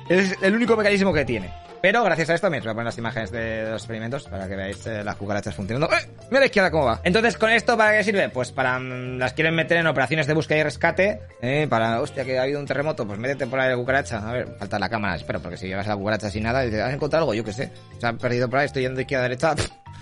Es 0.09 0.35
el 0.41 0.55
único 0.55 0.75
mecanismo 0.75 1.13
que 1.13 1.25
tiene. 1.25 1.51
Pero 1.81 2.03
gracias 2.03 2.29
a 2.31 2.35
esto, 2.35 2.49
me 2.49 2.59
voy 2.59 2.69
a 2.69 2.73
poner 2.73 2.85
las 2.85 2.97
imágenes 2.97 3.31
de 3.31 3.69
los 3.69 3.81
experimentos 3.81 4.23
para 4.25 4.47
que 4.47 4.55
veáis 4.55 4.85
eh, 4.87 5.03
las 5.03 5.15
cucarachas 5.15 5.53
funcionando. 5.53 5.93
¡Eh! 5.93 6.09
Mira 6.29 6.39
la 6.39 6.45
izquierda 6.47 6.71
cómo 6.71 6.85
va. 6.85 7.01
Entonces, 7.03 7.37
¿con 7.37 7.51
esto 7.51 7.77
para 7.77 7.95
qué 7.97 8.03
sirve? 8.03 8.29
Pues 8.29 8.51
para... 8.51 8.79
Mm, 8.79 9.19
las 9.19 9.33
quieren 9.33 9.55
meter 9.55 9.77
en 9.77 9.87
operaciones 9.87 10.25
de 10.27 10.33
búsqueda 10.33 10.59
y 10.59 10.63
rescate. 10.63 11.21
Eh, 11.41 11.67
para... 11.69 12.01
Hostia, 12.01 12.25
que 12.25 12.39
ha 12.39 12.43
habido 12.43 12.59
un 12.59 12.65
terremoto. 12.65 13.05
Pues 13.05 13.19
métete 13.19 13.45
por 13.47 13.59
ahí 13.59 13.69
la 13.69 13.77
cucaracha. 13.77 14.27
A 14.27 14.33
ver, 14.33 14.55
falta 14.57 14.79
la 14.79 14.89
cámara. 14.89 15.15
Espera, 15.15 15.39
porque 15.39 15.57
si 15.57 15.67
llevas 15.67 15.87
la 15.87 15.95
cucaracha 15.95 16.31
sin 16.31 16.43
nada, 16.43 16.61
dices, 16.61 16.81
¿has 16.81 16.93
encontrado 16.93 17.23
algo? 17.23 17.33
Yo 17.35 17.43
qué 17.43 17.53
sé. 17.53 17.71
Se 17.99 18.07
han 18.07 18.17
perdido 18.17 18.49
por 18.49 18.59
ahí, 18.59 18.65
estoy 18.65 18.81
yendo 18.81 18.97
de 18.97 19.03
izquierda 19.03 19.25
a 19.25 19.29
derecha. 19.29 19.55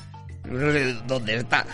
no 0.45 0.71
sé 0.71 0.93
dónde 1.05 1.35
está. 1.35 1.65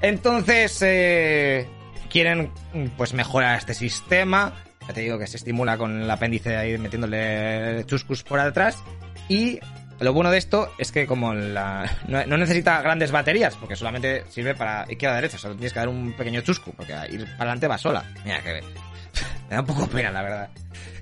Entonces, 0.00 0.78
eh, 0.82 1.68
quieren 2.10 2.50
pues 2.96 3.12
mejorar 3.14 3.58
este 3.58 3.74
sistema 3.74 4.52
ya 4.86 4.94
te 4.94 5.00
digo 5.00 5.18
que 5.18 5.26
se 5.26 5.36
estimula 5.36 5.76
con 5.76 6.02
el 6.02 6.10
apéndice 6.10 6.56
ahí 6.56 6.78
metiéndole 6.78 7.84
chuscus 7.86 8.22
por 8.22 8.42
detrás. 8.42 8.82
Y 9.28 9.60
lo 10.00 10.12
bueno 10.12 10.30
de 10.30 10.38
esto 10.38 10.72
es 10.78 10.90
que 10.90 11.06
como 11.06 11.32
la, 11.32 11.88
no, 12.08 12.24
no 12.26 12.36
necesita 12.36 12.82
grandes 12.82 13.12
baterías, 13.12 13.56
porque 13.56 13.76
solamente 13.76 14.24
sirve 14.28 14.54
para 14.54 14.84
izquierda 14.90 15.16
derecha, 15.16 15.38
solo 15.38 15.54
tienes 15.54 15.72
que 15.72 15.78
dar 15.78 15.88
un 15.88 16.12
pequeño 16.12 16.40
chusco, 16.40 16.72
porque 16.76 16.92
ir 17.10 17.24
para 17.24 17.50
adelante 17.50 17.68
va 17.68 17.78
sola. 17.78 18.04
Mira 18.24 18.42
que 18.42 18.52
me 19.48 19.54
da 19.54 19.60
un 19.60 19.66
poco 19.66 19.86
pena, 19.86 20.10
la 20.10 20.22
verdad. 20.22 20.48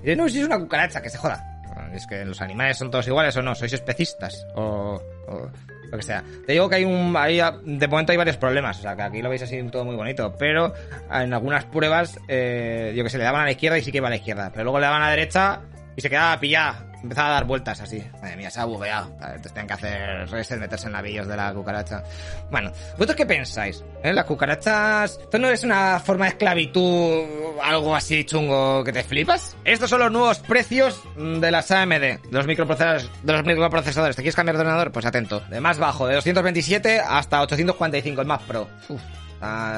Y 0.04 0.14
no, 0.14 0.28
si 0.28 0.40
es 0.40 0.46
una 0.46 0.58
cucaracha, 0.58 1.00
que 1.00 1.10
se 1.10 1.18
joda. 1.18 1.46
Es 1.94 2.06
que 2.06 2.24
los 2.24 2.40
animales 2.40 2.76
son 2.76 2.90
todos 2.90 3.06
iguales 3.06 3.36
o 3.36 3.42
no, 3.42 3.54
sois 3.54 3.72
especistas 3.72 4.46
o, 4.54 5.00
o 5.28 5.50
lo 5.90 5.96
que 5.96 6.02
sea. 6.02 6.22
Te 6.46 6.52
digo 6.52 6.68
que 6.68 6.76
hay 6.76 6.84
un, 6.84 7.14
hay, 7.16 7.40
de 7.64 7.88
momento 7.88 8.12
hay 8.12 8.18
varios 8.18 8.36
problemas, 8.36 8.78
o 8.78 8.82
sea, 8.82 8.96
que 8.96 9.02
aquí 9.02 9.22
lo 9.22 9.30
veis 9.30 9.42
así 9.42 9.60
todo 9.64 9.84
muy 9.84 9.96
bonito, 9.96 10.34
pero 10.38 10.72
en 11.12 11.32
algunas 11.32 11.64
pruebas, 11.64 12.18
eh, 12.28 12.92
yo 12.96 13.04
que 13.04 13.10
sé, 13.10 13.18
le 13.18 13.24
daban 13.24 13.42
a 13.42 13.44
la 13.44 13.52
izquierda 13.52 13.78
y 13.78 13.82
sí 13.82 13.90
que 13.90 13.98
iba 13.98 14.06
a 14.06 14.10
la 14.10 14.16
izquierda, 14.16 14.50
pero 14.52 14.64
luego 14.64 14.78
le 14.78 14.86
daban 14.86 15.02
a 15.02 15.06
la 15.06 15.10
derecha 15.10 15.60
y 15.96 16.00
se 16.00 16.08
quedaba 16.08 16.38
pillada, 16.38 16.89
empezaba 17.02 17.28
a 17.28 17.32
dar 17.32 17.44
vueltas 17.44 17.80
así. 17.80 18.02
Madre 18.20 18.36
mía, 18.36 18.50
se 18.50 18.60
ha 18.60 18.64
bugueado. 18.64 19.10
Entonces 19.20 19.52
tienen 19.52 19.66
que 19.66 19.74
hacer 19.74 20.30
reset, 20.30 20.58
meterse 20.58 20.86
en 20.86 20.92
navillos 20.92 21.26
de 21.26 21.36
la 21.36 21.52
cucaracha. 21.52 22.02
Bueno, 22.50 22.70
¿vosotros 22.92 23.16
qué 23.16 23.26
pensáis? 23.26 23.84
¿Eh? 24.02 24.12
Las 24.12 24.24
cucarachas... 24.24 25.18
¿Esto 25.20 25.38
no 25.38 25.48
es 25.48 25.64
una 25.64 26.00
forma 26.00 26.26
de 26.26 26.30
esclavitud, 26.30 27.24
algo 27.62 27.94
así 27.94 28.24
chungo 28.24 28.82
que 28.84 28.92
te 28.92 29.02
flipas? 29.02 29.56
Estos 29.64 29.90
son 29.90 30.00
los 30.00 30.12
nuevos 30.12 30.38
precios 30.40 31.00
de 31.16 31.50
las 31.50 31.70
AMD, 31.70 31.92
de 31.92 32.20
los 32.30 32.46
microprocesadores. 32.46 33.10
De 33.22 33.32
los 33.32 33.44
microprocesadores. 33.44 34.16
¿Te 34.16 34.22
quieres 34.22 34.36
cambiar 34.36 34.56
de 34.56 34.62
ordenador? 34.62 34.92
Pues 34.92 35.06
atento. 35.06 35.40
De 35.48 35.60
más 35.60 35.78
bajo, 35.78 36.06
de 36.06 36.14
227 36.14 37.00
hasta 37.00 37.42
845, 37.42 38.20
el 38.20 38.26
más 38.26 38.42
pro. 38.42 38.68
Uf, 38.88 39.00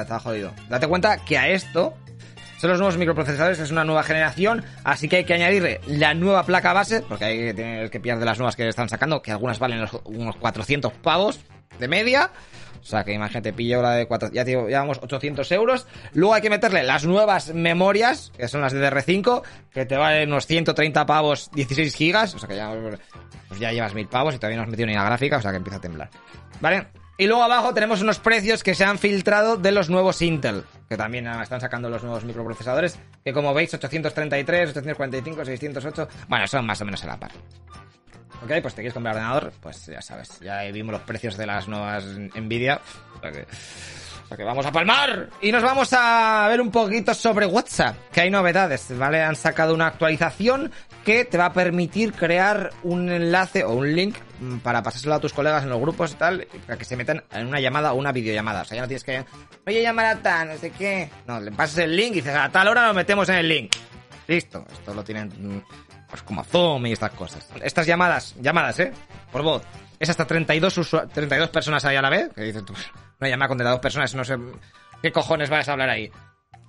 está 0.01 0.19
jodido. 0.19 0.51
Date 0.69 0.87
cuenta 0.87 1.17
que 1.17 1.37
a 1.37 1.47
esto 1.49 1.93
son 2.63 2.69
los 2.69 2.79
nuevos 2.79 2.97
microprocesadores, 2.97 3.59
es 3.59 3.71
una 3.71 3.83
nueva 3.83 4.03
generación, 4.03 4.63
así 4.85 5.09
que 5.09 5.17
hay 5.17 5.25
que 5.25 5.33
añadirle 5.33 5.81
la 5.85 6.13
nueva 6.13 6.45
placa 6.45 6.71
base, 6.71 7.01
porque 7.01 7.25
hay 7.25 7.37
que 7.37 7.53
tener 7.53 7.89
que 7.89 7.99
pillar 7.99 8.19
de 8.19 8.25
las 8.25 8.37
nuevas 8.37 8.55
que 8.55 8.65
están 8.65 8.87
sacando, 8.87 9.21
que 9.21 9.33
algunas 9.33 9.59
valen 9.59 9.85
unos 10.05 10.37
400 10.37 10.93
pavos 10.93 11.41
de 11.77 11.89
media. 11.89 12.31
O 12.81 12.85
sea 12.85 13.03
que 13.03 13.11
imagínate, 13.11 13.51
pillo 13.51 13.81
la 13.81 13.95
de 13.95 14.07
4, 14.07 14.31
ya 14.31 14.45
digo, 14.45 14.69
llevamos 14.69 14.97
800 15.01 15.51
euros. 15.51 15.87
Luego 16.13 16.35
hay 16.35 16.41
que 16.41 16.49
meterle 16.49 16.83
las 16.83 17.05
nuevas 17.05 17.53
memorias, 17.53 18.31
que 18.37 18.47
son 18.47 18.61
las 18.61 18.71
de 18.71 18.89
DR5, 18.89 19.41
que 19.73 19.85
te 19.85 19.97
valen 19.97 20.29
unos 20.29 20.47
130 20.47 21.05
pavos, 21.05 21.51
16 21.51 21.93
gigas. 21.93 22.33
O 22.33 22.39
sea 22.39 22.47
que 22.47 22.55
ya, 22.55 22.73
pues 23.49 23.59
llevas 23.59 23.93
1000 23.93 24.07
pavos 24.07 24.35
y 24.35 24.37
todavía 24.37 24.55
no 24.55 24.63
has 24.63 24.69
metido 24.69 24.87
ni 24.87 24.93
la 24.93 25.03
gráfica, 25.03 25.35
o 25.35 25.41
sea 25.41 25.51
que 25.51 25.57
empieza 25.57 25.79
a 25.79 25.81
temblar. 25.81 26.09
¿Vale? 26.61 26.87
Y 27.17 27.27
luego 27.27 27.43
abajo 27.43 27.73
tenemos 27.73 28.01
unos 28.01 28.19
precios 28.19 28.63
que 28.63 28.73
se 28.73 28.85
han 28.85 28.97
filtrado 28.97 29.57
de 29.57 29.71
los 29.71 29.89
nuevos 29.89 30.21
Intel, 30.21 30.63
que 30.89 30.97
también 30.97 31.27
están 31.27 31.61
sacando 31.61 31.89
los 31.89 32.03
nuevos 32.03 32.23
microprocesadores, 32.23 32.99
que 33.23 33.33
como 33.33 33.53
veis 33.53 33.73
833, 33.73 34.69
845, 34.69 35.45
608, 35.45 36.07
bueno, 36.27 36.47
son 36.47 36.65
más 36.65 36.81
o 36.81 36.85
menos 36.85 37.03
a 37.03 37.07
la 37.07 37.19
par. 37.19 37.31
Ok, 38.43 38.51
pues 38.61 38.73
te 38.73 38.81
quieres 38.81 38.93
comprar 38.93 39.15
ordenador, 39.15 39.53
pues 39.61 39.85
ya 39.85 40.01
sabes, 40.01 40.39
ya 40.41 40.61
vimos 40.63 40.91
los 40.91 41.01
precios 41.03 41.37
de 41.37 41.45
las 41.45 41.67
nuevas 41.67 42.05
Nvidia. 42.05 42.81
O 43.15 43.21
sea 44.35 44.37
que, 44.37 44.37
o 44.37 44.37
sea 44.37 44.37
que 44.37 44.43
vamos 44.43 44.65
a 44.65 44.71
palmar 44.71 45.29
y 45.41 45.51
nos 45.51 45.63
vamos 45.63 45.89
a 45.93 46.47
ver 46.49 46.61
un 46.61 46.71
poquito 46.71 47.13
sobre 47.13 47.45
WhatsApp, 47.45 47.95
que 48.11 48.21
hay 48.21 48.29
novedades, 48.29 48.97
¿vale? 48.97 49.21
Han 49.21 49.35
sacado 49.35 49.73
una 49.73 49.87
actualización 49.87 50.71
que 51.03 51.25
te 51.25 51.37
va 51.37 51.47
a 51.47 51.53
permitir 51.53 52.13
crear 52.13 52.71
un 52.83 53.09
enlace 53.09 53.63
o 53.63 53.73
un 53.73 53.93
link 53.93 54.15
para 54.63 54.81
pasárselo 54.81 55.15
a 55.15 55.19
tus 55.19 55.33
colegas 55.33 55.63
en 55.63 55.69
los 55.69 55.79
grupos 55.79 56.13
y 56.13 56.15
tal, 56.15 56.47
para 56.65 56.77
que 56.77 56.85
se 56.85 56.95
metan 56.95 57.23
en 57.31 57.47
una 57.47 57.59
llamada 57.59 57.93
o 57.93 57.95
una 57.95 58.11
videollamada. 58.11 58.61
O 58.61 58.65
sea, 58.65 58.75
ya 58.75 58.81
no 58.81 58.87
tienes 58.87 59.03
que, 59.03 59.25
oye, 59.65 59.81
llamar 59.81 60.05
a 60.05 60.15
tal, 60.17 60.49
no 60.49 60.57
sé 60.57 60.71
qué. 60.71 61.09
No, 61.27 61.39
le 61.39 61.51
pasas 61.51 61.79
el 61.79 61.95
link 61.95 62.11
y 62.11 62.15
dices, 62.15 62.35
a 62.35 62.49
tal 62.49 62.67
hora 62.67 62.87
lo 62.87 62.93
metemos 62.93 63.27
en 63.29 63.35
el 63.35 63.47
link. 63.47 63.75
Listo, 64.27 64.65
esto 64.71 64.93
lo 64.93 65.03
tienen 65.03 65.63
pues 66.09 66.21
como 66.21 66.43
Zoom 66.43 66.85
y 66.85 66.91
estas 66.91 67.11
cosas. 67.11 67.49
Estas 67.61 67.87
llamadas, 67.87 68.35
llamadas, 68.39 68.79
¿eh? 68.79 68.93
Por 69.31 69.41
voz. 69.41 69.63
Es 69.99 70.09
hasta 70.09 70.27
32, 70.27 71.09
32 71.11 71.49
personas 71.49 71.83
ahí 71.85 71.95
a 71.95 72.01
la 72.01 72.09
vez. 72.09 72.29
Que 72.35 72.43
dices 72.43 72.63
tú, 72.63 72.73
una 73.23 73.29
llamada 73.29 73.47
con 73.47 73.57
32 73.57 73.81
personas, 73.81 74.15
no 74.15 74.23
sé 74.23 74.37
qué 75.01 75.11
cojones 75.11 75.49
vas 75.49 75.67
a 75.67 75.73
hablar 75.73 75.89
ahí. 75.89 76.11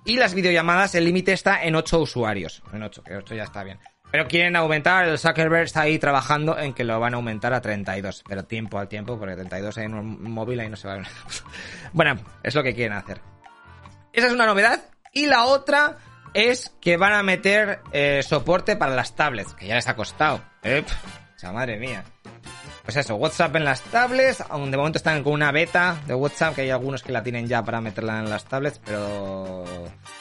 Y 0.05 0.17
las 0.17 0.33
videollamadas, 0.33 0.95
el 0.95 1.05
límite 1.05 1.33
está 1.33 1.63
en 1.63 1.75
8 1.75 1.99
usuarios. 1.99 2.61
En 2.71 2.83
8, 2.83 3.03
que 3.03 3.15
8 3.15 3.35
ya 3.35 3.43
está 3.43 3.63
bien. 3.63 3.79
Pero 4.11 4.27
quieren 4.27 4.55
aumentar, 4.55 5.05
el 5.07 5.17
Zuckerberg 5.17 5.63
está 5.63 5.81
ahí 5.81 5.97
trabajando 5.97 6.57
en 6.57 6.73
que 6.73 6.83
lo 6.83 6.99
van 6.99 7.13
a 7.13 7.17
aumentar 7.17 7.53
a 7.53 7.61
32. 7.61 8.23
Pero 8.27 8.45
tiempo 8.45 8.77
al 8.77 8.87
tiempo, 8.87 9.17
porque 9.17 9.35
32 9.35 9.77
en 9.79 9.93
un 9.95 10.31
móvil 10.31 10.59
ahí 10.59 10.69
no 10.69 10.75
se 10.75 10.87
va 10.87 10.93
a 10.93 10.97
ver. 10.97 11.07
bueno, 11.93 12.19
es 12.43 12.53
lo 12.53 12.63
que 12.63 12.75
quieren 12.75 12.95
hacer. 12.95 13.19
Esa 14.13 14.27
es 14.27 14.33
una 14.33 14.45
novedad. 14.45 14.79
Y 15.11 15.25
la 15.25 15.45
otra 15.45 15.97
es 16.33 16.71
que 16.79 16.97
van 16.97 17.13
a 17.13 17.23
meter 17.23 17.79
eh, 17.91 18.21
soporte 18.21 18.75
para 18.75 18.95
las 18.95 19.15
tablets, 19.15 19.53
que 19.53 19.67
ya 19.67 19.75
les 19.75 19.87
ha 19.87 19.95
costado. 19.95 20.41
Eh, 20.61 20.83
o 21.43 21.53
madre 21.53 21.77
mía. 21.77 22.03
Pues 22.85 22.97
eso, 22.97 23.15
WhatsApp 23.15 23.55
en 23.55 23.65
las 23.65 23.81
tablets, 23.81 24.41
aún 24.47 24.69
de 24.69 24.77
momento 24.77 24.97
están 24.97 25.23
con 25.23 25.33
una 25.33 25.51
beta 25.51 25.97
de 26.05 26.13
WhatsApp, 26.13 26.53
que 26.53 26.61
hay 26.61 26.69
algunos 26.69 27.01
que 27.01 27.11
la 27.11 27.23
tienen 27.23 27.47
ya 27.47 27.63
para 27.63 27.81
meterla 27.81 28.19
en 28.19 28.29
las 28.29 28.45
tablets, 28.45 28.79
pero 28.85 29.65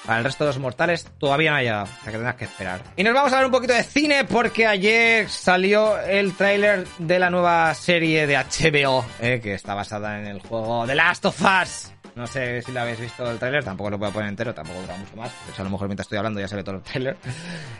para 0.06 0.18
el 0.18 0.24
resto 0.24 0.44
de 0.44 0.48
los 0.48 0.58
mortales 0.58 1.06
todavía 1.18 1.50
no 1.50 1.56
ha 1.58 1.62
llegado, 1.62 1.84
o 1.84 1.86
sea 1.86 2.04
que 2.06 2.12
tendrás 2.12 2.34
que 2.36 2.44
esperar. 2.44 2.80
Y 2.96 3.04
nos 3.04 3.12
vamos 3.12 3.32
a 3.32 3.36
hablar 3.36 3.46
un 3.46 3.52
poquito 3.52 3.74
de 3.74 3.82
cine, 3.82 4.24
porque 4.24 4.66
ayer 4.66 5.28
salió 5.28 6.00
el 6.00 6.34
tráiler 6.34 6.86
de 6.98 7.18
la 7.18 7.28
nueva 7.28 7.74
serie 7.74 8.26
de 8.26 8.36
HBO, 8.36 9.04
eh, 9.20 9.40
que 9.42 9.54
está 9.54 9.74
basada 9.74 10.18
en 10.18 10.26
el 10.26 10.40
juego 10.40 10.86
The 10.86 10.94
Last 10.94 11.26
of 11.26 11.40
Us. 11.42 11.93
No 12.14 12.26
sé 12.28 12.62
si 12.62 12.70
lo 12.70 12.80
habéis 12.80 13.00
visto 13.00 13.28
el 13.28 13.38
tráiler, 13.38 13.64
tampoco 13.64 13.90
lo 13.90 13.98
puedo 13.98 14.12
poner 14.12 14.28
entero, 14.28 14.54
tampoco 14.54 14.80
dura 14.80 14.96
mucho 14.96 15.16
más. 15.16 15.32
Hecho, 15.50 15.62
a 15.62 15.64
lo 15.64 15.70
mejor 15.70 15.88
mientras 15.88 16.04
estoy 16.04 16.18
hablando 16.18 16.38
ya 16.40 16.46
se 16.46 16.56
ve 16.56 16.62
todo 16.62 16.76
el 16.76 16.82
tráiler. 16.82 17.16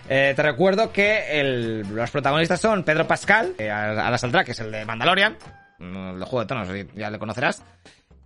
Eh, 0.06 0.34
te 0.36 0.42
recuerdo 0.42 0.92
que 0.92 1.82
los 1.88 2.10
protagonistas 2.10 2.60
son 2.60 2.82
Pedro 2.82 3.06
Pascal, 3.06 3.54
eh, 3.56 3.70
a, 3.70 4.10
la 4.10 4.18
saldrá, 4.18 4.44
que 4.44 4.52
es 4.52 4.60
el 4.60 4.70
de 4.70 4.84
Mandalorian, 4.84 5.38
el 5.80 6.18
de 6.20 6.26
Juego 6.26 6.40
de 6.40 6.46
Tronos, 6.46 6.68
ya 6.94 7.08
le 7.08 7.18
conocerás. 7.18 7.62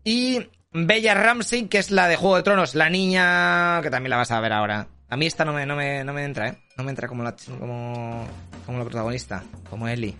Y 0.02 0.48
Bella 0.72 1.14
Ramsey, 1.14 1.66
que 1.66 1.78
es 1.78 1.92
la 1.92 2.08
de 2.08 2.16
Juego 2.16 2.36
de 2.36 2.42
Tronos, 2.42 2.74
la 2.74 2.90
niña 2.90 3.80
que 3.80 3.90
también 3.90 4.10
la 4.10 4.16
vas 4.16 4.32
a 4.32 4.40
ver 4.40 4.52
ahora. 4.52 4.88
A 5.08 5.16
mí 5.16 5.26
esta 5.26 5.44
no 5.44 5.52
me, 5.52 5.64
no 5.66 5.76
me, 5.76 6.02
no 6.02 6.12
me 6.12 6.24
entra, 6.24 6.48
¿eh? 6.48 6.58
No 6.76 6.84
me 6.84 6.90
entra 6.90 7.06
como 7.06 7.22
la, 7.22 7.36
como, 7.58 8.26
como 8.66 8.78
la 8.78 8.84
protagonista, 8.84 9.44
como 9.70 9.86
Ellie. 9.86 10.16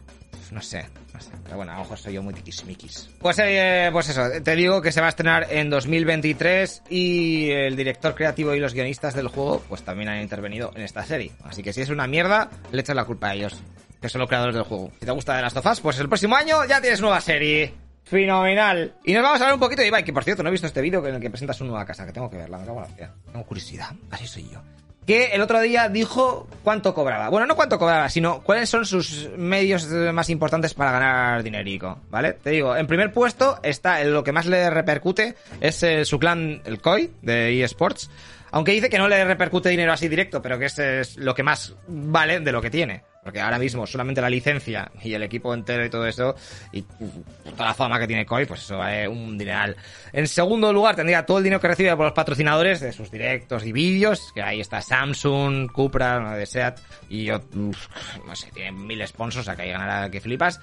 No 0.52 0.62
sé, 0.62 0.86
no 1.12 1.20
sé. 1.20 1.30
Pero 1.44 1.56
bueno, 1.56 1.72
a 1.72 1.78
mejor 1.78 1.98
soy 1.98 2.14
yo 2.14 2.22
muy 2.22 2.34
tiquismiquis. 2.34 3.10
Pues, 3.20 3.38
eh, 3.40 3.90
pues 3.92 4.08
eso, 4.08 4.22
te 4.42 4.56
digo 4.56 4.80
que 4.80 4.92
se 4.92 5.00
va 5.00 5.06
a 5.06 5.10
estrenar 5.10 5.46
en 5.50 5.70
2023 5.70 6.84
y 6.88 7.50
el 7.50 7.76
director 7.76 8.14
creativo 8.14 8.54
y 8.54 8.60
los 8.60 8.74
guionistas 8.74 9.14
del 9.14 9.28
juego 9.28 9.62
pues 9.68 9.82
también 9.82 10.08
han 10.08 10.20
intervenido 10.20 10.72
en 10.74 10.82
esta 10.82 11.04
serie. 11.04 11.32
Así 11.44 11.62
que 11.62 11.72
si 11.72 11.82
es 11.82 11.90
una 11.90 12.06
mierda, 12.06 12.50
le 12.72 12.80
echas 12.80 12.96
la 12.96 13.04
culpa 13.04 13.28
a 13.28 13.34
ellos, 13.34 13.60
que 14.00 14.08
son 14.08 14.20
los 14.20 14.28
creadores 14.28 14.54
del 14.54 14.64
juego. 14.64 14.90
Si 14.98 15.06
te 15.06 15.12
gusta 15.12 15.36
de 15.36 15.42
las 15.42 15.54
tofas, 15.54 15.80
pues 15.80 15.98
el 15.98 16.08
próximo 16.08 16.36
año 16.36 16.64
ya 16.64 16.80
tienes 16.80 17.00
nueva 17.00 17.20
serie. 17.20 17.74
Fenomenal. 18.04 18.94
Y 19.04 19.12
nos 19.12 19.22
vamos 19.22 19.40
a 19.40 19.44
hablar 19.44 19.54
un 19.54 19.60
poquito 19.60 19.82
de 19.82 19.88
Ibai, 19.88 20.02
que 20.02 20.14
por 20.14 20.24
cierto 20.24 20.42
no 20.42 20.48
he 20.48 20.52
visto 20.52 20.66
este 20.66 20.80
vídeo 20.80 21.06
en 21.06 21.16
el 21.16 21.20
que 21.20 21.28
presentas 21.28 21.58
su 21.58 21.64
nueva 21.64 21.84
casa, 21.84 22.06
que 22.06 22.12
tengo 22.12 22.30
que 22.30 22.38
verla, 22.38 22.58
me 22.58 22.64
cago 22.64 22.82
en 22.84 22.90
la 23.00 23.14
Tengo 23.32 23.44
curiosidad, 23.44 23.90
así 24.10 24.26
soy 24.26 24.48
yo 24.50 24.62
que 25.08 25.28
el 25.28 25.40
otro 25.40 25.58
día 25.62 25.88
dijo 25.88 26.46
cuánto 26.62 26.92
cobraba. 26.92 27.30
Bueno, 27.30 27.46
no 27.46 27.56
cuánto 27.56 27.78
cobraba, 27.78 28.10
sino 28.10 28.42
cuáles 28.42 28.68
son 28.68 28.84
sus 28.84 29.30
medios 29.38 29.86
más 29.86 30.28
importantes 30.28 30.74
para 30.74 30.92
ganar 30.92 31.42
dinerico, 31.42 31.98
¿vale? 32.10 32.34
Te 32.34 32.50
digo, 32.50 32.76
en 32.76 32.86
primer 32.86 33.10
puesto 33.10 33.58
está 33.62 34.04
lo 34.04 34.22
que 34.22 34.32
más 34.32 34.44
le 34.44 34.68
repercute 34.68 35.34
es 35.62 35.82
su 36.06 36.18
clan, 36.18 36.60
el 36.66 36.82
COI, 36.82 37.10
de 37.22 37.64
eSports. 37.64 38.10
Aunque 38.50 38.72
dice 38.72 38.88
que 38.88 38.98
no 38.98 39.08
le 39.08 39.24
repercute 39.24 39.68
dinero 39.68 39.92
así 39.92 40.08
directo, 40.08 40.40
pero 40.40 40.58
que 40.58 40.66
ese 40.66 41.00
es 41.00 41.16
lo 41.16 41.34
que 41.34 41.42
más 41.42 41.74
vale 41.86 42.40
de 42.40 42.52
lo 42.52 42.62
que 42.62 42.70
tiene. 42.70 43.02
Porque 43.22 43.40
ahora 43.40 43.58
mismo 43.58 43.86
solamente 43.86 44.22
la 44.22 44.30
licencia 44.30 44.90
y 45.02 45.12
el 45.12 45.22
equipo 45.22 45.52
entero 45.52 45.84
y 45.84 45.90
todo 45.90 46.06
eso, 46.06 46.34
y 46.72 46.80
toda 46.80 47.66
la 47.66 47.74
fama 47.74 47.98
que 47.98 48.06
tiene 48.06 48.24
Koi, 48.24 48.46
pues 48.46 48.62
eso 48.62 48.78
vale 48.78 49.06
un 49.06 49.36
dineral. 49.36 49.76
En 50.12 50.26
segundo 50.26 50.72
lugar, 50.72 50.96
tendría 50.96 51.26
todo 51.26 51.38
el 51.38 51.44
dinero 51.44 51.60
que 51.60 51.68
recibe 51.68 51.94
por 51.94 52.06
los 52.06 52.14
patrocinadores 52.14 52.80
de 52.80 52.90
sus 52.92 53.10
directos 53.10 53.66
y 53.66 53.72
vídeos, 53.72 54.32
que 54.34 54.40
ahí 54.40 54.60
está 54.60 54.80
Samsung, 54.80 55.70
Cupra, 55.70 56.46
Seat, 56.46 56.78
y 57.10 57.24
yo, 57.24 57.42
no 57.52 58.34
sé, 58.34 58.50
tiene 58.52 58.72
mil 58.72 59.06
sponsors, 59.06 59.42
o 59.42 59.44
sea 59.44 59.56
que 59.56 59.62
ahí 59.62 59.72
ganará 59.72 60.10
que 60.10 60.22
flipas. 60.22 60.58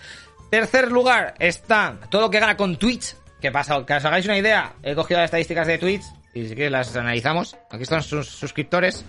Tercer 0.50 0.91
lugar 0.91 1.36
está 1.38 2.00
todo 2.10 2.21
lo 2.21 2.30
que 2.32 2.39
gana 2.39 2.58
con 2.58 2.78
Twitch. 2.78 3.15
¿Qué 3.41 3.52
pasa? 3.52 3.86
Que 3.86 3.93
os 3.93 4.06
hagáis 4.06 4.26
una 4.26 4.39
idea, 4.39 4.74
he 4.82 4.95
cogido 4.95 5.19
las 5.19 5.26
estadísticas 5.26 5.67
de 5.67 5.78
Twitch 5.78 6.04
y 6.36 6.48
si 6.48 6.54
quieres 6.54 6.71
las 6.71 6.95
analizamos. 6.95 7.58
Aquí 7.71 7.84
están 7.84 8.04
sus 8.04 8.28
suscriptores 8.28 9.06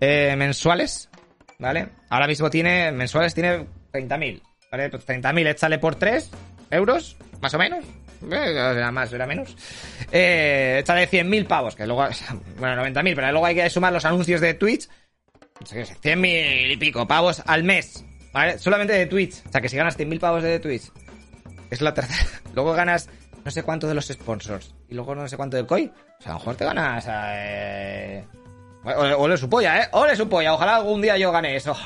eh, 0.00 0.34
mensuales, 0.38 1.10
¿vale? 1.58 1.88
Ahora 2.08 2.28
mismo 2.28 2.48
tiene, 2.48 2.92
mensuales 2.92 3.34
tiene 3.34 3.66
30.000, 3.92 4.40
¿vale? 4.70 4.88
Pues 4.88 5.06
30.000, 5.06 5.48
échale 5.48 5.78
por 5.78 5.96
3 5.96 6.30
euros, 6.70 7.16
más 7.42 7.52
o 7.52 7.58
menos. 7.58 7.84
Eh, 8.30 8.52
era 8.52 8.92
más, 8.92 9.12
era 9.12 9.26
menos. 9.26 9.56
Eh, 10.12 10.78
échale 10.80 11.10
100.000 11.10 11.46
pavos, 11.46 11.74
que 11.74 11.86
luego, 11.86 12.06
bueno, 12.58 12.82
90.000, 12.84 13.14
pero 13.16 13.32
luego 13.32 13.46
hay 13.46 13.56
que 13.56 13.68
sumar 13.68 13.92
los 13.92 14.04
anuncios 14.04 14.40
de 14.40 14.54
Twitch. 14.54 14.88
100.000 15.60 16.72
y 16.72 16.76
pico 16.76 17.06
pavos 17.06 17.42
al 17.46 17.64
mes, 17.64 18.04
¿vale? 18.32 18.58
Solamente 18.60 18.92
de 18.92 19.06
Twitch. 19.06 19.42
O 19.46 19.50
sea, 19.50 19.60
que 19.60 19.68
si 19.68 19.76
ganas 19.76 19.98
100.000 19.98 20.20
pavos 20.20 20.42
de 20.42 20.60
Twitch, 20.60 20.84
es 21.70 21.80
la 21.80 21.92
tercera. 21.92 22.40
Luego 22.54 22.74
ganas 22.74 23.08
no 23.44 23.50
sé 23.50 23.62
cuánto 23.62 23.86
de 23.86 23.94
los 23.94 24.06
sponsors 24.06 24.74
y 24.88 24.94
luego 24.94 25.14
no 25.14 25.28
sé 25.28 25.36
cuánto 25.36 25.56
de 25.56 25.66
COI. 25.66 25.92
O 26.18 26.22
sea, 26.22 26.32
a 26.32 26.34
lo 26.34 26.38
mejor 26.40 26.56
te 26.56 26.64
ganas 26.64 27.06
eh, 27.10 28.24
Ole 28.84 29.36
su 29.36 29.48
polla, 29.48 29.82
¿eh? 29.82 29.88
Ole 29.92 30.14
su 30.14 30.28
polla. 30.28 30.54
Ojalá 30.54 30.76
algún 30.76 31.00
día 31.00 31.16
yo 31.16 31.32
gane 31.32 31.56
eso. 31.56 31.76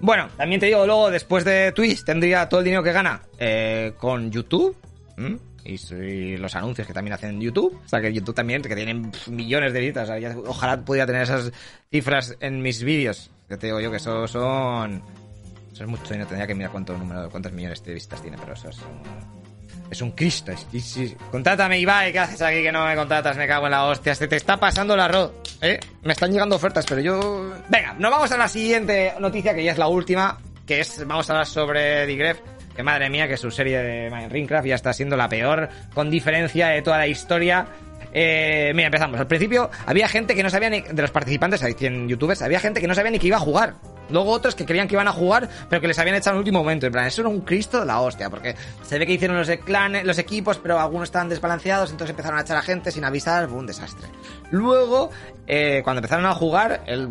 Bueno, 0.00 0.28
también 0.36 0.60
te 0.60 0.66
digo, 0.66 0.84
luego, 0.84 1.12
después 1.12 1.44
de 1.44 1.70
Twitch, 1.70 2.02
tendría 2.04 2.48
todo 2.48 2.58
el 2.58 2.64
dinero 2.64 2.82
que 2.82 2.90
gana 2.90 3.22
eh, 3.38 3.92
con 3.96 4.32
YouTube. 4.32 4.76
Y, 5.64 6.36
los 6.38 6.56
anuncios 6.56 6.88
que 6.88 6.92
también 6.92 7.14
hacen 7.14 7.40
YouTube. 7.40 7.80
O 7.84 7.88
sea, 7.88 8.00
que 8.00 8.12
YouTube 8.12 8.34
también, 8.34 8.62
que 8.62 8.74
tienen 8.74 9.12
millones 9.28 9.72
de 9.72 9.78
visitas. 9.80 10.10
ojalá 10.44 10.84
pudiera 10.84 11.06
tener 11.06 11.22
esas 11.22 11.52
cifras 11.88 12.36
en 12.40 12.62
mis 12.62 12.82
vídeos. 12.82 13.30
Que 13.48 13.56
te 13.56 13.68
digo 13.68 13.80
yo 13.80 13.92
que 13.92 13.98
eso 13.98 14.26
son... 14.26 15.02
Eso 15.72 15.84
es 15.84 15.88
mucho 15.88 16.14
y 16.14 16.18
no 16.18 16.26
tendría 16.26 16.48
que 16.48 16.54
mirar 16.54 16.72
cuánto 16.72 16.98
número, 16.98 17.30
cuántos 17.30 17.52
millones 17.52 17.82
de 17.84 17.94
visitas 17.94 18.20
tiene, 18.20 18.36
pero 18.38 18.54
eso 18.54 18.68
es 18.68 18.78
es 19.92 20.00
un 20.00 20.12
Cristo. 20.12 20.52
Es, 20.52 20.66
Contrátame, 21.30 21.78
Ibai, 21.78 22.12
¿qué 22.12 22.18
haces 22.18 22.40
aquí 22.40 22.62
que 22.62 22.72
no 22.72 22.86
me 22.86 22.96
contratas? 22.96 23.36
Me 23.36 23.46
cago 23.46 23.66
en 23.66 23.72
la 23.72 23.84
hostia. 23.84 24.14
Se 24.14 24.26
te 24.26 24.36
está 24.36 24.56
pasando 24.56 24.94
el 24.94 25.00
arroz. 25.00 25.32
¿eh? 25.60 25.78
Me 26.02 26.14
están 26.14 26.32
llegando 26.32 26.56
ofertas, 26.56 26.86
pero 26.88 27.02
yo... 27.02 27.52
Venga, 27.68 27.94
nos 27.98 28.10
vamos 28.10 28.32
a 28.32 28.38
la 28.38 28.48
siguiente 28.48 29.12
noticia, 29.20 29.54
que 29.54 29.62
ya 29.62 29.72
es 29.72 29.78
la 29.78 29.88
última, 29.88 30.38
que 30.66 30.80
es... 30.80 31.06
Vamos 31.06 31.28
a 31.28 31.34
hablar 31.34 31.46
sobre 31.46 32.06
Digref. 32.06 32.40
Que 32.74 32.82
madre 32.82 33.10
mía, 33.10 33.28
que 33.28 33.36
su 33.36 33.50
serie 33.50 33.82
de 33.82 34.08
Minecraft 34.08 34.66
ya 34.66 34.76
está 34.76 34.94
siendo 34.94 35.14
la 35.14 35.28
peor, 35.28 35.68
con 35.92 36.10
diferencia 36.10 36.68
de 36.68 36.80
toda 36.80 36.96
la 36.96 37.06
historia. 37.06 37.66
Eh, 38.12 38.72
mira, 38.74 38.86
empezamos. 38.86 39.18
Al 39.18 39.26
principio 39.26 39.70
había 39.86 40.08
gente 40.08 40.34
que 40.34 40.42
no 40.42 40.50
sabía 40.50 40.70
ni... 40.70 40.80
De 40.80 41.02
los 41.02 41.10
participantes, 41.10 41.62
hay 41.62 41.74
100 41.74 42.08
youtubers, 42.08 42.42
había 42.42 42.60
gente 42.60 42.80
que 42.80 42.86
no 42.86 42.94
sabía 42.94 43.10
ni 43.10 43.18
que 43.18 43.28
iba 43.28 43.36
a 43.36 43.40
jugar. 43.40 43.74
Luego 44.10 44.30
otros 44.30 44.54
que 44.54 44.66
creían 44.66 44.88
que 44.88 44.94
iban 44.94 45.08
a 45.08 45.12
jugar, 45.12 45.48
pero 45.70 45.80
que 45.80 45.88
les 45.88 45.98
habían 45.98 46.16
echado 46.16 46.32
en 46.32 46.36
el 46.36 46.40
último 46.40 46.58
momento. 46.58 46.86
En 46.86 46.92
plan, 46.92 47.06
eso 47.06 47.22
era 47.22 47.30
un 47.30 47.40
Cristo 47.40 47.80
de 47.80 47.86
la 47.86 48.00
hostia, 48.00 48.28
porque 48.28 48.54
se 48.82 48.98
ve 48.98 49.06
que 49.06 49.12
hicieron 49.12 49.38
los, 49.38 49.48
clanes, 49.64 50.04
los 50.04 50.18
equipos, 50.18 50.58
pero 50.58 50.78
algunos 50.78 51.08
estaban 51.08 51.28
desbalanceados, 51.28 51.90
entonces 51.90 52.10
empezaron 52.10 52.38
a 52.38 52.42
echar 52.42 52.56
a 52.56 52.62
gente 52.62 52.90
sin 52.90 53.04
avisar, 53.04 53.48
fue 53.48 53.58
un 53.58 53.66
desastre. 53.66 54.08
Luego, 54.50 55.10
eh, 55.46 55.80
cuando 55.82 56.00
empezaron 56.00 56.26
a 56.26 56.34
jugar, 56.34 56.82
el 56.86 57.08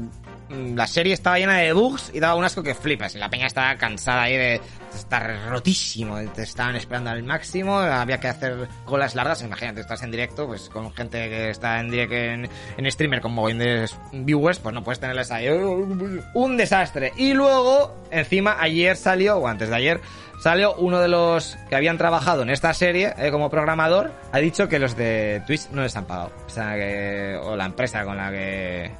la 0.51 0.87
serie 0.87 1.13
estaba 1.13 1.39
llena 1.39 1.57
de 1.57 1.73
bugs 1.73 2.11
y 2.13 2.19
daba 2.19 2.35
un 2.35 2.43
asco 2.43 2.63
que 2.63 2.75
flipas. 2.75 3.15
La 3.15 3.29
peña 3.29 3.47
estaba 3.47 3.75
cansada 3.75 4.23
ahí 4.23 4.35
de 4.35 4.61
estar 4.93 5.49
rotísimo, 5.49 6.17
te 6.33 6.43
estaban 6.43 6.75
esperando 6.75 7.09
al 7.09 7.23
máximo, 7.23 7.77
había 7.79 8.19
que 8.19 8.27
hacer 8.27 8.67
colas 8.85 9.15
largas. 9.15 9.41
Imagínate, 9.41 9.81
estás 9.81 10.03
en 10.03 10.11
directo, 10.11 10.47
pues 10.47 10.69
con 10.69 10.93
gente 10.93 11.29
que 11.29 11.49
está 11.49 11.79
en 11.79 11.89
directo 11.89 12.15
en, 12.15 12.91
streamer 12.91 13.21
con 13.21 13.33
mogollón 13.33 13.59
de 13.59 13.89
viewers, 14.11 14.59
pues 14.59 14.73
no 14.75 14.83
puedes 14.83 14.99
tenerles 14.99 15.31
ahí. 15.31 15.47
Un 15.49 16.57
desastre. 16.57 17.13
Y 17.15 17.33
luego, 17.33 17.95
encima, 18.11 18.57
ayer 18.59 18.97
salió, 18.97 19.37
o 19.37 19.47
antes 19.47 19.69
de 19.69 19.75
ayer, 19.75 20.01
salió 20.41 20.75
uno 20.75 20.99
de 20.99 21.07
los 21.07 21.57
que 21.69 21.75
habían 21.75 21.97
trabajado 21.97 22.41
en 22.41 22.49
esta 22.49 22.73
serie 22.73 23.13
eh, 23.17 23.31
como 23.31 23.49
programador, 23.49 24.11
ha 24.31 24.39
dicho 24.39 24.67
que 24.67 24.79
los 24.79 24.97
de 24.97 25.41
Twitch 25.45 25.69
no 25.69 25.83
les 25.83 25.95
han 25.95 26.05
pagado. 26.05 26.31
O 26.45 26.49
sea, 26.49 26.75
que, 26.75 27.39
o 27.41 27.55
la 27.55 27.65
empresa 27.65 28.03
con 28.03 28.17
la 28.17 28.31
que, 28.31 28.91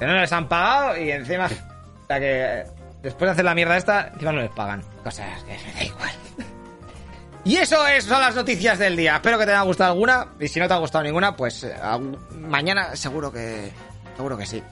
que 0.00 0.06
no 0.06 0.18
les 0.18 0.32
han 0.32 0.48
pagado 0.48 0.96
y 0.96 1.10
encima, 1.10 1.44
o 1.46 2.06
sea 2.06 2.18
que 2.18 2.64
después 3.02 3.28
de 3.28 3.32
hacer 3.32 3.44
la 3.44 3.54
mierda 3.54 3.76
esta, 3.76 4.08
encima 4.08 4.32
no 4.32 4.40
les 4.40 4.50
pagan. 4.50 4.82
Cosas 5.04 5.44
que 5.44 5.58
me 5.66 5.74
da 5.74 5.84
igual. 5.84 6.10
Y 7.44 7.56
eso 7.56 7.86
es, 7.86 8.04
son 8.04 8.20
las 8.20 8.34
noticias 8.34 8.78
del 8.78 8.96
día. 8.96 9.16
Espero 9.16 9.38
que 9.38 9.44
te 9.46 9.52
haya 9.52 9.62
gustado 9.62 9.92
alguna. 9.92 10.26
Y 10.38 10.48
si 10.48 10.60
no 10.60 10.68
te 10.68 10.74
ha 10.74 10.78
gustado 10.78 11.04
ninguna, 11.04 11.36
pues 11.36 11.64
eh, 11.64 11.74
mañana 12.38 12.96
seguro 12.96 13.32
que. 13.32 13.70
Seguro 14.16 14.36
que 14.36 14.46
sí. 14.46 14.62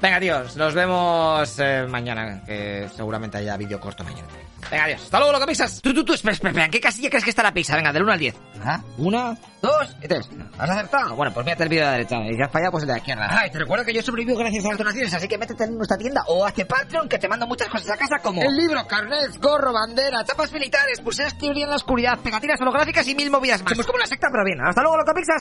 Venga, 0.00 0.18
tíos, 0.18 0.56
nos 0.56 0.74
vemos 0.74 1.58
eh, 1.58 1.86
mañana, 1.88 2.42
que 2.44 2.88
seguramente 2.94 3.38
haya 3.38 3.56
vídeo 3.56 3.80
corto 3.80 4.04
mañana. 4.04 4.28
Venga, 4.70 4.84
adiós. 4.84 5.02
Hasta 5.02 5.18
luego, 5.18 5.32
lo 5.32 5.40
que 5.40 5.46
pisas. 5.46 5.80
Tú, 5.80 5.94
tú, 5.94 6.04
tú, 6.04 6.12
espera, 6.12 6.32
espera, 6.32 6.64
¿En 6.64 6.70
qué 6.70 6.80
casilla 6.80 7.08
crees 7.08 7.24
que 7.24 7.30
está 7.30 7.42
la 7.42 7.52
pizza? 7.52 7.76
Venga, 7.76 7.92
del 7.92 8.02
1 8.02 8.12
al 8.12 8.18
10. 8.18 8.34
¿Ah? 8.64 8.80
Una, 8.98 9.38
dos 9.62 9.96
y 10.02 10.08
tres. 10.08 10.28
¿Has 10.58 10.70
acertado? 10.70 11.14
Bueno, 11.16 11.32
pues 11.32 11.44
mírate 11.46 11.62
el 11.62 11.68
vídeo 11.68 11.84
de 11.84 11.86
la 11.86 11.92
derecha. 11.92 12.16
Y 12.28 12.34
si 12.34 12.42
has 12.42 12.50
fallado, 12.50 12.72
pues 12.72 12.82
el 12.82 12.88
de 12.88 12.92
la 12.94 12.98
izquierda. 12.98 13.28
Ay, 13.30 13.50
te 13.50 13.58
recuerdo 13.58 13.84
que 13.84 13.94
yo 13.94 14.02
sobrevivo 14.02 14.36
gracias 14.36 14.64
a 14.64 14.68
las 14.70 14.78
donaciones, 14.78 15.14
así 15.14 15.28
que 15.28 15.38
métete 15.38 15.64
en 15.64 15.76
nuestra 15.76 15.96
tienda 15.96 16.22
o 16.26 16.44
hazte 16.44 16.66
Patreon, 16.66 17.08
que 17.08 17.18
te 17.18 17.28
mando 17.28 17.46
muchas 17.46 17.68
cosas 17.68 17.90
a 17.90 17.96
casa 17.96 18.18
como... 18.18 18.42
El 18.42 18.56
libro, 18.56 18.86
carnet, 18.86 19.38
gorro, 19.40 19.72
bandera, 19.72 20.24
chapas 20.24 20.52
militares, 20.52 21.00
pulseras 21.00 21.34
que 21.34 21.46
en 21.46 21.70
la 21.70 21.76
oscuridad, 21.76 22.18
pegatinas 22.18 22.60
holográficas 22.60 23.06
y 23.08 23.14
mil 23.14 23.30
movidas 23.30 23.62
más. 23.62 23.72
Somos 23.72 23.86
como 23.86 23.96
una 23.96 24.06
secta, 24.06 24.28
pero 24.30 24.44
bien. 24.44 24.60
Hasta 24.60 24.82
luego, 24.82 24.96
lo 24.96 25.04
que 25.04 25.12
pisas. 25.14 25.36